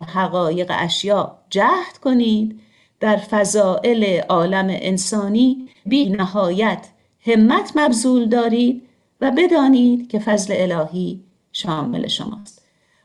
حقایق 0.06 0.72
اشیا 0.74 1.38
جهد 1.50 1.98
کنید. 2.04 2.60
در 3.00 3.16
فضائل 3.16 4.20
عالم 4.28 4.66
انسانی 4.70 5.68
بی 5.86 6.10
نهایت 6.10 6.88
همت 7.26 7.72
مبذول 7.74 8.28
دارید 8.28 8.88
و 9.20 9.30
بدانید 9.30 10.10
که 10.10 10.18
فضل 10.18 10.54
الهی 10.56 11.24
شامل 11.52 12.06
شماست. 12.08 12.62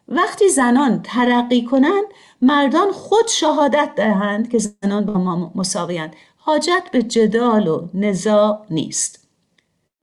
وقتی 0.08 0.50
زنان 0.50 1.02
ترقی 1.02 1.62
کنند 1.62 2.06
مردان 2.42 2.92
خود 2.92 3.28
شهادت 3.28 3.90
دهند 3.96 4.50
که 4.50 4.58
زنان 4.58 5.06
با 5.06 5.14
ما 5.14 5.52
مساویند 5.56 6.16
حاجت 6.38 6.84
به 6.92 7.04
جدال 7.04 7.68
و 7.68 7.88
نزاع 7.94 8.66
نیست. 8.70 9.28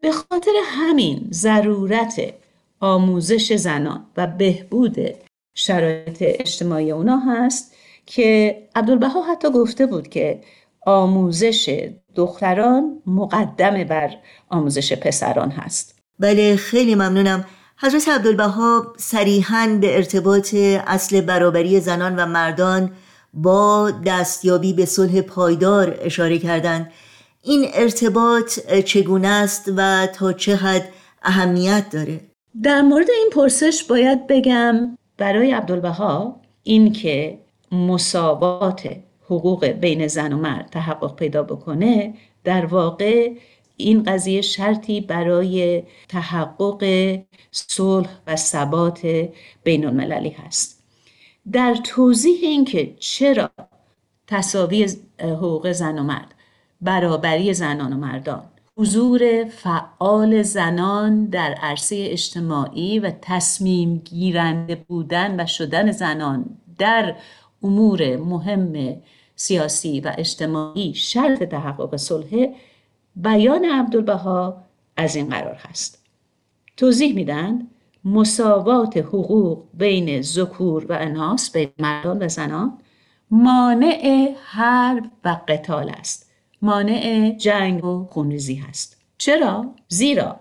به 0.00 0.12
خاطر 0.12 0.52
همین 0.64 1.28
ضرورت 1.32 2.34
آموزش 2.80 3.52
زنان 3.52 4.06
و 4.16 4.26
بهبود 4.26 4.96
شرایط 5.54 6.16
اجتماعی 6.20 6.90
اونا 6.90 7.18
هست 7.18 7.74
که 8.06 8.58
عبدالبها 8.74 9.22
حتی 9.22 9.50
گفته 9.50 9.86
بود 9.86 10.08
که 10.08 10.40
آموزش 10.86 11.90
دختران 12.14 13.02
مقدم 13.06 13.84
بر 13.84 14.10
آموزش 14.48 14.92
پسران 14.92 15.50
هست. 15.50 15.98
بله 16.18 16.56
خیلی 16.56 16.94
ممنونم. 16.94 17.44
حضرت 17.76 18.08
عبدالبها 18.08 18.92
صریحا 18.96 19.78
به 19.80 19.96
ارتباط 19.96 20.54
اصل 20.86 21.20
برابری 21.20 21.80
زنان 21.80 22.16
و 22.16 22.26
مردان 22.26 22.92
با 23.34 23.90
دستیابی 24.06 24.72
به 24.72 24.84
صلح 24.84 25.20
پایدار 25.20 25.98
اشاره 26.00 26.38
کردند. 26.38 26.92
این 27.42 27.66
ارتباط 27.74 28.60
چگونه 28.84 29.28
است 29.28 29.72
و 29.76 30.06
تا 30.06 30.32
چه 30.32 30.56
حد 30.56 30.88
اهمیت 31.22 31.90
داره؟ 31.90 32.20
در 32.62 32.82
مورد 32.82 33.10
این 33.10 33.30
پرسش 33.32 33.84
باید 33.84 34.26
بگم 34.26 34.98
برای 35.16 35.52
عبدالبها 35.52 36.40
این 36.62 36.92
که 36.92 37.38
مساوات 37.72 38.96
حقوق 39.24 39.66
بین 39.66 40.06
زن 40.06 40.32
و 40.32 40.36
مرد 40.36 40.70
تحقق 40.70 41.16
پیدا 41.16 41.42
بکنه 41.42 42.14
در 42.44 42.66
واقع 42.66 43.32
این 43.76 44.02
قضیه 44.02 44.40
شرطی 44.40 45.00
برای 45.00 45.82
تحقق 46.08 46.84
صلح 47.50 48.08
و 48.26 48.36
ثبات 48.36 49.06
بین 49.64 49.86
المللی 49.86 50.30
هست. 50.30 50.82
در 51.52 51.74
توضیح 51.74 52.38
اینکه 52.42 52.94
چرا 52.98 53.50
تصاوی 54.26 54.88
حقوق 55.20 55.72
زن 55.72 55.98
و 55.98 56.02
مرد 56.02 56.34
برابری 56.80 57.54
زنان 57.54 57.92
و 57.92 57.96
مردان 57.96 58.44
حضور 58.76 59.44
فعال 59.44 60.42
زنان 60.42 61.26
در 61.26 61.54
عرصه 61.54 62.06
اجتماعی 62.10 62.98
و 62.98 63.12
تصمیم 63.22 63.98
گیرنده 63.98 64.74
بودن 64.74 65.40
و 65.40 65.46
شدن 65.46 65.92
زنان 65.92 66.44
در 66.78 67.16
امور 67.62 68.16
مهم 68.16 68.96
سیاسی 69.36 70.00
و 70.00 70.12
اجتماعی 70.18 70.94
شرط 70.94 71.42
تحقق 71.42 71.96
صلح 71.96 72.46
بیان 73.16 73.64
عبدالبها 73.64 74.64
از 74.96 75.16
این 75.16 75.28
قرار 75.28 75.54
هست. 75.54 76.04
توضیح 76.76 77.14
میدن 77.14 77.66
مساوات 78.04 78.96
حقوق 78.96 79.64
بین 79.74 80.22
ذکور 80.22 80.86
و 80.86 80.92
اناس 81.00 81.50
بین 81.52 81.70
مردان 81.78 82.22
و 82.22 82.28
زنان 82.28 82.78
مانع 83.30 84.34
حرب 84.44 85.10
و 85.24 85.40
قتال 85.48 85.88
است. 85.88 86.23
مانع 86.64 87.30
جنگ 87.30 87.84
و 87.84 88.04
خونریزی 88.10 88.54
هست. 88.54 88.96
چرا؟ 89.18 89.74
زیرا 89.88 90.40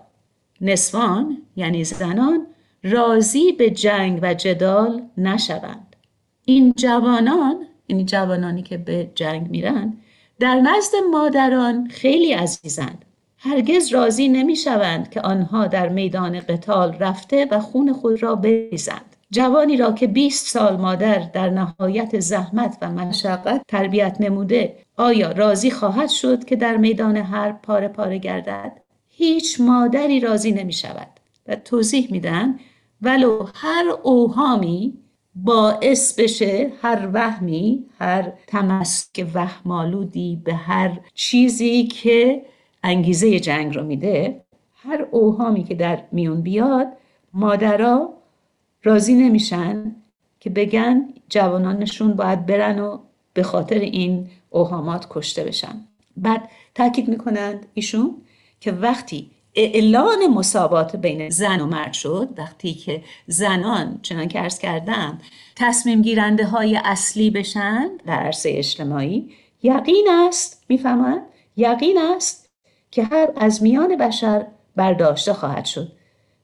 نسوان 0.60 1.42
یعنی 1.56 1.84
زنان 1.84 2.46
راضی 2.82 3.52
به 3.52 3.70
جنگ 3.70 4.18
و 4.22 4.34
جدال 4.34 5.02
نشوند. 5.18 5.96
این 6.44 6.72
جوانان 6.76 7.66
این 7.86 8.06
جوانانی 8.06 8.62
که 8.62 8.76
به 8.76 9.10
جنگ 9.14 9.50
میرن 9.50 9.96
در 10.40 10.60
نزد 10.60 10.96
مادران 11.10 11.88
خیلی 11.88 12.32
عزیزند. 12.32 13.04
هرگز 13.38 13.88
راضی 13.88 14.28
نمی 14.28 14.56
شوند 14.56 15.10
که 15.10 15.20
آنها 15.20 15.66
در 15.66 15.88
میدان 15.88 16.40
قتال 16.40 16.92
رفته 16.92 17.48
و 17.50 17.60
خون 17.60 17.92
خود 17.92 18.22
را 18.22 18.34
بریزند. 18.34 19.13
جوانی 19.34 19.76
را 19.76 19.92
که 19.92 20.06
20 20.06 20.46
سال 20.46 20.76
مادر 20.76 21.18
در 21.18 21.50
نهایت 21.50 22.20
زحمت 22.20 22.78
و 22.82 22.90
مشقت 22.90 23.62
تربیت 23.68 24.16
نموده 24.20 24.76
آیا 24.96 25.32
راضی 25.32 25.70
خواهد 25.70 26.08
شد 26.08 26.44
که 26.44 26.56
در 26.56 26.76
میدان 26.76 27.16
هر 27.16 27.52
پاره 27.52 27.88
پاره 27.88 28.18
گردد؟ 28.18 28.72
هیچ 29.08 29.60
مادری 29.60 30.20
راضی 30.20 30.52
نمی 30.52 30.72
شود. 30.72 31.08
و 31.46 31.56
توضیح 31.56 32.08
میدن 32.10 32.58
ولو 33.02 33.46
هر 33.54 33.84
اوهامی 34.02 34.98
باعث 35.34 36.20
بشه 36.20 36.72
هر 36.82 37.08
وهمی 37.12 37.84
هر 37.98 38.32
تمسک 38.46 39.26
وهمالودی 39.34 40.42
به 40.44 40.54
هر 40.54 41.00
چیزی 41.14 41.86
که 41.86 42.42
انگیزه 42.82 43.40
جنگ 43.40 43.76
رو 43.76 43.84
میده 43.84 44.44
هر 44.74 45.06
اوهامی 45.10 45.64
که 45.64 45.74
در 45.74 46.02
میون 46.12 46.42
بیاد 46.42 46.86
مادرها 47.32 48.23
راضی 48.84 49.14
نمیشن 49.14 49.96
که 50.40 50.50
بگن 50.50 51.08
جوانانشون 51.28 52.12
باید 52.12 52.46
برن 52.46 52.78
و 52.78 52.98
به 53.34 53.42
خاطر 53.42 53.78
این 53.78 54.30
اوهامات 54.50 55.06
کشته 55.10 55.44
بشن. 55.44 55.80
بعد 56.16 56.48
تاکید 56.74 57.08
می‌کنند 57.08 57.66
ایشون 57.74 58.22
که 58.60 58.72
وقتی 58.72 59.30
اعلان 59.54 60.26
مساوات 60.26 60.96
بین 60.96 61.30
زن 61.30 61.60
و 61.60 61.66
مرد 61.66 61.92
شد 61.92 62.28
وقتی 62.36 62.74
که 62.74 63.02
زنان 63.26 63.98
چنان 64.02 64.28
که 64.28 64.40
ارز 64.40 64.58
کردم 64.58 65.18
تصمیم 65.56 66.02
گیرنده 66.02 66.46
های 66.46 66.80
اصلی 66.84 67.30
بشن 67.30 67.90
در 68.06 68.18
عرصه 68.20 68.50
اجتماعی 68.52 69.30
یقین 69.62 70.06
است 70.10 70.64
می‌فهمند 70.68 71.22
یقین 71.56 71.98
است 71.98 72.46
که 72.90 73.04
هر 73.04 73.28
از 73.36 73.62
میان 73.62 73.96
بشر 73.96 74.46
برداشته 74.76 75.32
خواهد 75.32 75.64
شد. 75.64 75.92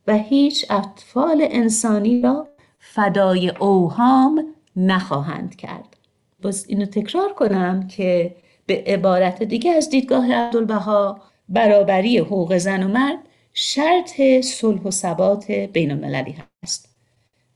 و 0.07 0.19
هیچ 0.19 0.67
اطفال 0.71 1.47
انسانی 1.51 2.23
را 2.23 2.49
فدای 2.79 3.51
اوهام 3.51 4.45
نخواهند 4.77 5.57
کرد. 5.57 5.97
باز 6.43 6.67
اینو 6.69 6.87
تکرار 6.87 7.33
کنم 7.33 7.89
که 7.89 8.37
به 8.67 8.85
عبارت 8.87 9.43
دیگه 9.43 9.73
از 9.73 9.91
دیدگاه 9.91 10.35
عبدالبها 10.35 11.21
برابری 11.49 12.19
حقوق 12.19 12.57
زن 12.57 12.83
و 12.83 12.89
مرد 12.89 13.19
شرط 13.53 14.21
صلح 14.41 14.83
و 14.83 14.91
ثبات 14.91 15.51
بین 15.51 15.91
المللی 15.91 16.37
هست. 16.63 16.89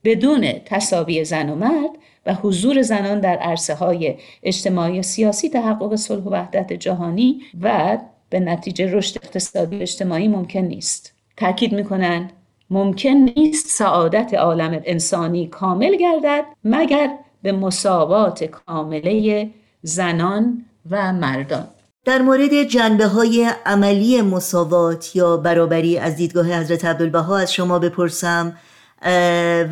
بدون 0.03 0.51
تصاوی 0.65 1.25
زن 1.25 1.49
و 1.49 1.55
مرد 1.55 1.89
و 2.25 2.33
حضور 2.33 2.81
زنان 2.81 3.19
در 3.19 3.37
عرصه 3.37 3.75
های 3.75 4.15
اجتماعی 4.43 4.99
و 4.99 5.01
سیاسی 5.01 5.49
تحقق 5.49 5.95
صلح 5.95 6.23
و 6.23 6.29
وحدت 6.29 6.73
جهانی 6.73 7.41
و 7.61 7.97
به 8.29 8.39
نتیجه 8.39 8.91
رشد 8.91 9.17
اقتصادی 9.23 9.77
و 9.77 9.81
اجتماعی 9.81 10.27
ممکن 10.27 10.59
نیست. 10.59 11.14
تاکید 11.37 11.73
می‌کنند 11.73 12.31
ممکن 12.69 13.09
نیست 13.09 13.67
سعادت 13.67 14.33
عالم 14.33 14.81
انسانی 14.85 15.47
کامل 15.47 15.95
گردد 15.95 16.43
مگر 16.63 17.09
به 17.41 17.51
مساوات 17.51 18.43
کامله 18.43 19.49
زنان 19.81 20.65
و 20.89 21.13
مردان. 21.13 21.67
در 22.05 22.21
مورد 22.21 22.63
جنبه 22.63 23.07
های 23.07 23.51
عملی 23.65 24.21
مساوات 24.21 25.15
یا 25.15 25.37
برابری 25.37 25.97
از 25.97 26.15
دیدگاه 26.15 26.59
حضرت 26.59 26.85
عبدالبها 26.85 27.37
از 27.37 27.53
شما 27.53 27.79
بپرسم 27.79 28.57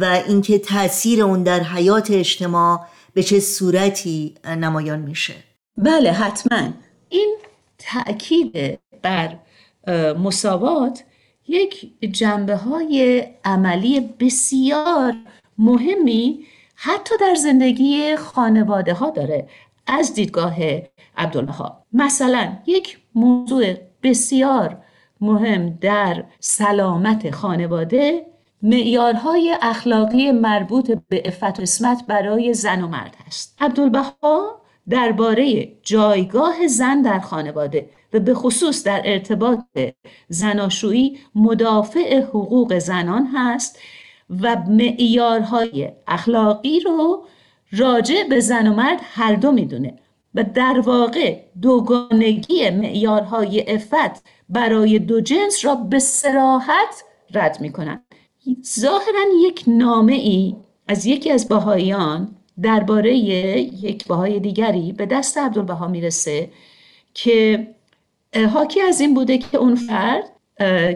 و 0.01 0.21
اینکه 0.27 0.59
تاثیر 0.59 1.23
اون 1.23 1.43
در 1.43 1.59
حیات 1.59 2.11
اجتماع 2.11 2.79
به 3.13 3.23
چه 3.23 3.39
صورتی 3.39 4.35
نمایان 4.45 4.99
میشه. 4.99 5.33
بله 5.77 6.11
حتما. 6.11 6.69
این 7.09 7.37
تأکید 7.77 8.79
بر 9.01 9.35
مساوات 10.13 11.03
یک 11.47 11.91
جنبه 12.11 12.55
های 12.55 13.25
عملی 13.45 13.99
بسیار 14.19 15.15
مهمی 15.57 16.45
حتی 16.75 17.15
در 17.19 17.35
زندگی 17.35 18.15
خانواده 18.15 18.93
ها 18.93 19.09
داره. 19.09 19.47
از 19.87 20.13
دیدگاه 20.13 20.55
عبدالها 21.17 21.83
مثلا 21.93 22.57
یک 22.65 22.97
موضوع 23.15 23.73
بسیار 24.03 24.77
مهم 25.21 25.77
در 25.81 26.23
سلامت 26.39 27.31
خانواده 27.31 28.25
معیارهای 28.61 29.57
اخلاقی 29.61 30.31
مربوط 30.31 30.91
به 31.09 31.21
افت 31.25 31.59
و 31.59 31.61
اسمت 31.61 32.03
برای 32.07 32.53
زن 32.53 32.81
و 32.81 32.87
مرد 32.87 33.15
هست. 33.27 33.57
عبدالبها 33.61 34.61
درباره 34.89 35.71
جایگاه 35.83 36.67
زن 36.67 37.01
در 37.01 37.19
خانواده 37.19 37.89
و 38.13 38.19
به 38.19 38.33
خصوص 38.33 38.83
در 38.83 39.01
ارتباط 39.05 39.59
زناشویی 40.27 41.19
مدافع 41.35 42.21
حقوق 42.21 42.77
زنان 42.77 43.27
هست 43.33 43.79
و 44.41 44.55
معیارهای 44.67 45.91
اخلاقی 46.07 46.79
رو 46.79 47.25
راجع 47.71 48.23
به 48.29 48.39
زن 48.39 48.67
و 48.67 48.73
مرد 48.73 48.99
هر 49.03 49.35
دو 49.35 49.51
می‌دونه 49.51 49.93
و 50.35 50.43
در 50.43 50.79
واقع 50.79 51.39
دوگانگی 51.61 52.69
معیارهای 52.69 53.73
افت 53.73 54.23
برای 54.49 54.99
دو 54.99 55.21
جنس 55.21 55.65
را 55.65 55.75
به 55.75 55.99
سراحت 55.99 57.03
رد 57.33 57.61
می‌کنن. 57.61 58.03
ظاهرا 58.79 59.23
یک 59.41 59.63
نامه 59.67 60.13
ای 60.13 60.55
از 60.87 61.05
یکی 61.05 61.31
از 61.31 61.49
باهایان 61.49 62.35
درباره 62.61 63.17
یک 63.17 64.07
باهای 64.07 64.39
دیگری 64.39 64.91
به 64.91 65.05
دست 65.05 65.37
عبدالبها 65.37 65.87
می‌رسه 65.87 66.49
که 67.13 67.67
حاکی 68.35 68.81
از 68.81 69.01
این 69.01 69.13
بوده 69.13 69.37
که 69.37 69.57
اون 69.57 69.75
فرد 69.75 70.23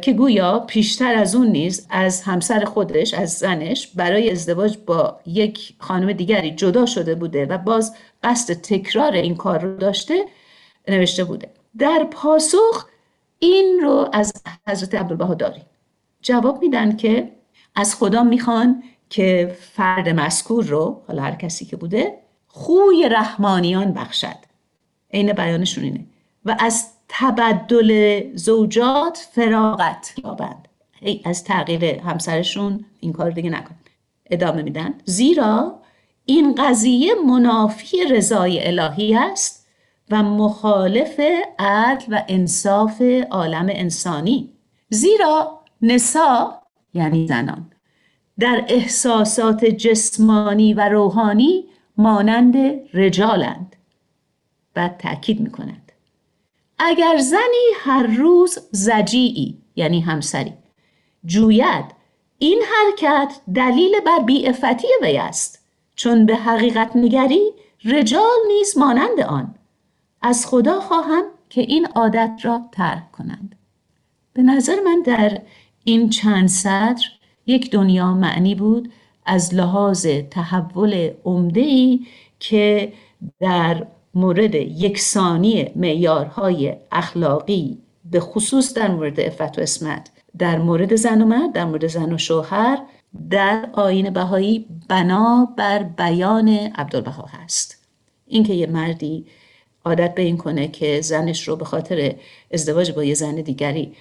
که 0.01 0.13
گویا 0.13 0.59
پیشتر 0.59 1.15
از 1.15 1.35
اون 1.35 1.47
نیز 1.47 1.87
از 1.89 2.21
همسر 2.21 2.65
خودش 2.65 3.13
از 3.13 3.33
زنش 3.33 3.87
برای 3.87 4.31
ازدواج 4.31 4.77
با 4.85 5.19
یک 5.25 5.73
خانم 5.79 6.13
دیگری 6.13 6.51
جدا 6.51 6.85
شده 6.85 7.15
بوده 7.15 7.45
و 7.45 7.57
باز 7.57 7.95
قصد 8.23 8.53
تکرار 8.53 9.11
این 9.11 9.35
کار 9.35 9.59
رو 9.59 9.77
داشته 9.77 10.25
نوشته 10.87 11.23
بوده. 11.23 11.49
در 11.77 12.07
پاسخ 12.11 12.87
این 13.39 13.79
رو 13.83 14.09
از 14.13 14.33
حضرت 14.67 14.95
عبدالبها 14.95 15.33
داریم 15.33 15.65
جواب 16.21 16.61
میدن 16.61 16.95
که 16.95 17.31
از 17.75 17.95
خدا 17.95 18.23
می‌خوان 18.23 18.83
که 19.09 19.57
فرد 19.75 20.09
مذکور 20.09 20.65
رو 20.65 21.01
حالا 21.07 21.21
هر 21.21 21.35
کسی 21.35 21.65
که 21.65 21.77
بوده 21.77 22.17
خوی 22.47 23.09
رحمانیان 23.09 23.93
بخشد. 23.93 24.37
عین 25.13 25.33
بیانشون 25.33 25.83
اینه. 25.83 26.05
و 26.45 26.55
از 26.59 26.96
تبدل 27.09 28.21
زوجات 28.35 29.27
فراغت 29.31 30.13
یابند. 30.23 30.67
از 31.25 31.43
تغییر 31.43 31.85
همسرشون 31.85 32.85
این 32.99 33.13
کار 33.13 33.31
دیگه 33.31 33.49
نکن 33.49 33.75
ادامه 34.25 34.61
میدن. 34.61 34.93
زیرا 35.05 35.79
این 36.25 36.55
قضیه 36.55 37.13
منافی 37.27 37.97
رضای 38.03 38.67
الهی 38.67 39.15
است 39.15 39.67
و 40.11 40.23
مخالف 40.23 41.19
عدل 41.59 42.05
و 42.09 42.23
انصاف 42.27 43.01
عالم 43.31 43.67
انسانی. 43.69 44.53
زیرا 44.89 45.59
نسا 45.81 46.61
یعنی 46.93 47.27
زنان 47.27 47.71
در 48.39 48.65
احساسات 48.67 49.65
جسمانی 49.65 50.73
و 50.73 50.89
روحانی 50.89 51.65
مانند 51.97 52.55
رجالند 52.93 53.75
بعد 54.73 54.97
تأکید 54.97 55.39
می 55.39 55.51
کند 55.51 55.86
اگر 56.79 57.17
زنی 57.17 57.67
هر 57.79 58.07
روز 58.07 58.59
زجیعی 58.71 59.57
یعنی 59.75 60.01
همسری 60.01 60.53
جوید 61.25 61.85
این 62.39 62.61
حرکت 62.61 63.41
دلیل 63.55 63.99
بر 64.05 64.19
بیعفتی 64.19 64.87
وی 65.01 65.17
است. 65.17 65.65
چون 65.95 66.25
به 66.25 66.35
حقیقت 66.35 66.95
نگری 66.95 67.51
رجال 67.85 68.37
نیز 68.47 68.77
مانند 68.77 69.19
آن. 69.19 69.55
از 70.21 70.45
خدا 70.47 70.79
خواهم 70.79 71.23
که 71.49 71.61
این 71.61 71.85
عادت 71.85 72.39
را 72.43 72.61
ترک 72.71 73.11
کنند. 73.11 73.55
به 74.33 74.41
نظر 74.41 74.79
من 74.85 75.01
در 75.05 75.41
این 75.83 76.09
چند 76.09 76.47
سطر 76.47 77.05
یک 77.45 77.71
دنیا 77.71 78.13
معنی 78.13 78.55
بود 78.55 78.91
از 79.25 79.55
لحاظ 79.55 80.07
تحول 80.31 81.11
عمده 81.25 81.61
ای 81.61 82.05
که 82.39 82.93
در 83.39 83.87
مورد 84.13 84.55
یکسانی 84.55 85.71
معیارهای 85.75 86.75
اخلاقی 86.91 87.77
به 88.11 88.19
خصوص 88.19 88.73
در 88.73 88.91
مورد 88.91 89.19
افت 89.19 89.57
و 89.57 89.61
اسمت 89.61 90.11
در 90.37 90.57
مورد 90.57 90.95
زن 90.95 91.21
و 91.21 91.25
مرد 91.25 91.51
در 91.53 91.65
مورد 91.65 91.87
زن 91.87 92.13
و 92.13 92.17
شوهر 92.17 92.77
در 93.29 93.69
آین 93.73 94.09
بهایی 94.09 94.65
بنا 94.89 95.53
بر 95.57 95.83
بیان 95.83 96.49
عبدالبها 96.49 97.25
هست. 97.31 97.87
اینکه 98.27 98.53
یه 98.53 98.67
مردی 98.67 99.25
عادت 99.85 100.15
به 100.15 100.21
این 100.21 100.37
کنه 100.37 100.67
که 100.67 101.01
زنش 101.01 101.47
رو 101.47 101.55
به 101.55 101.65
خاطر 101.65 102.15
ازدواج 102.51 102.91
با 102.91 103.03
یه 103.03 103.13
زن 103.13 103.35
دیگری 103.35 103.93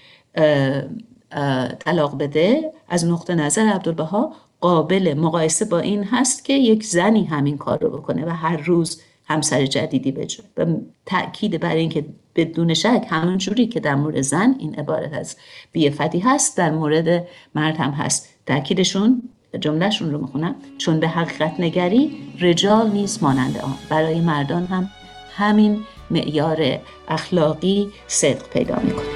طلاق 1.78 2.18
بده 2.18 2.72
از 2.88 3.04
نقطه 3.04 3.34
نظر 3.34 3.62
عبدالبها 3.62 4.32
قابل 4.60 5.14
مقایسه 5.14 5.64
با 5.64 5.78
این 5.78 6.04
هست 6.04 6.44
که 6.44 6.52
یک 6.52 6.84
زنی 6.84 7.24
همین 7.24 7.58
کار 7.58 7.78
رو 7.78 7.90
بکنه 7.90 8.26
و 8.26 8.28
هر 8.28 8.56
روز 8.56 9.02
همسر 9.28 9.66
جدیدی 9.66 10.12
بجه 10.12 10.44
و 10.56 10.66
تأکید 11.06 11.60
بر 11.60 11.74
اینکه 11.74 12.04
بدون 12.36 12.74
شک 12.74 13.06
همون 13.10 13.38
جوری 13.38 13.66
که 13.66 13.80
در 13.80 13.94
مورد 13.94 14.20
زن 14.20 14.54
این 14.58 14.74
عبارت 14.74 15.12
از 15.12 15.36
بیفتی 15.72 16.18
هست 16.18 16.56
در 16.56 16.70
مورد 16.70 17.26
مرد 17.54 17.76
هم 17.76 17.90
هست. 17.90 18.28
تأکیدشون 18.46 19.22
جملهشون 19.60 20.12
رو 20.12 20.18
می‌خونم. 20.18 20.54
چون 20.78 21.00
به 21.00 21.08
حقیقت 21.08 21.60
نگری 21.60 22.16
رجال 22.40 22.90
نیست 22.90 23.22
مانند 23.22 23.58
آن. 23.58 23.74
برای 23.88 24.20
مردان 24.20 24.66
هم 24.66 24.90
همین 25.36 25.84
معیار 26.10 26.78
اخلاقی 27.08 27.88
صدق 28.06 28.48
پیدا 28.48 28.76
می‌کنه. 28.84 29.06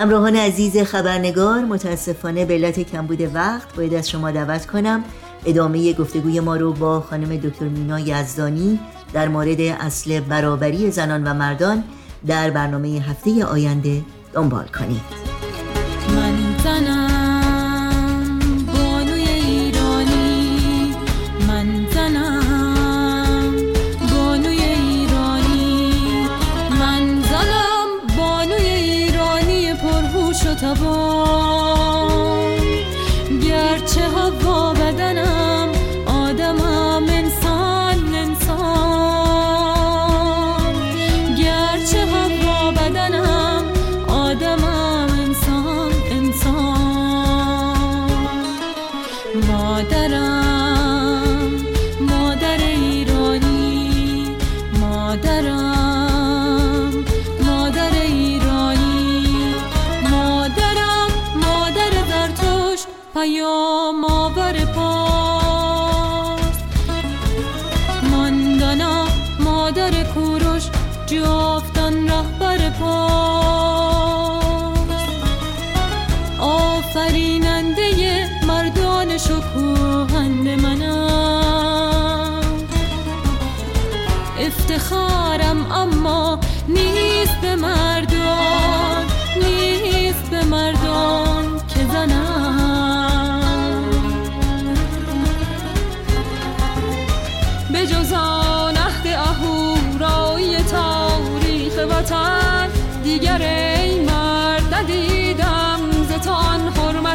همراهان 0.00 0.36
عزیز 0.36 0.78
خبرنگار 0.78 1.64
متاسفانه 1.64 2.44
به 2.44 2.54
علت 2.54 2.80
کمبود 2.80 3.34
وقت 3.34 3.76
باید 3.76 3.94
از 3.94 4.10
شما 4.10 4.30
دعوت 4.30 4.66
کنم. 4.66 5.04
ادامه 5.46 5.92
گفتگوی 5.92 6.40
ما 6.40 6.56
رو 6.56 6.72
با 6.72 7.00
خانم 7.00 7.36
دکتر 7.36 7.68
مینا 7.68 8.00
یزدانی 8.00 8.80
در 9.12 9.28
مورد 9.28 9.60
اصل 9.60 10.20
برابری 10.20 10.90
زنان 10.90 11.24
و 11.24 11.34
مردان 11.34 11.84
در 12.26 12.50
برنامه 12.50 12.88
هفته 12.88 13.44
آینده 13.44 14.04
دنبال 14.32 14.66
کنید. 14.66 15.37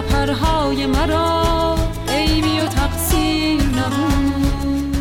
پرهای 0.00 0.86
مرا 0.86 1.76
عیبی 2.08 2.60
و 2.60 2.66
تقصیر 2.66 3.62
نبود 3.62 4.96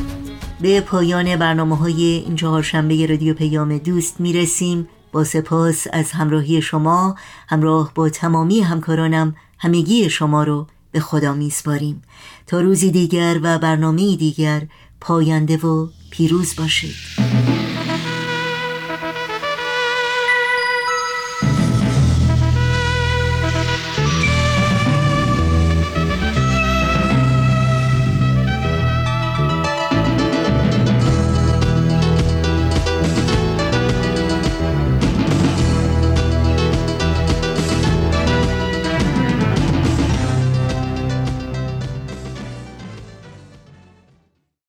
به 0.62 0.82
پایان 0.82 1.36
برنامه 1.36 1.78
های 1.78 2.04
این 2.04 2.36
چهارشنبه 2.36 3.06
رادیو 3.06 3.34
پیام 3.34 3.78
دوست 3.78 4.20
می‌رسیم. 4.20 4.88
با 5.12 5.24
سپاس 5.24 5.88
از 5.94 6.12
همراهی 6.12 6.62
شما 6.62 7.16
همراه 7.48 7.92
با 7.96 8.10
تمامی 8.10 8.60
همکارانم 8.60 9.36
همگی 9.58 10.10
شما 10.10 10.44
رو 10.44 10.68
به 10.92 11.00
خدا 11.00 11.34
میسپاریم. 11.34 12.02
تا 12.48 12.62
روزی 12.62 12.92
دیگر 12.92 13.40
و 13.44 13.60
برنامه 13.60 14.16
دیگر 14.16 14.68
پاینده 15.02 15.58
و 15.58 15.88
پیروز 16.10 16.56
باشید. 16.56 17.25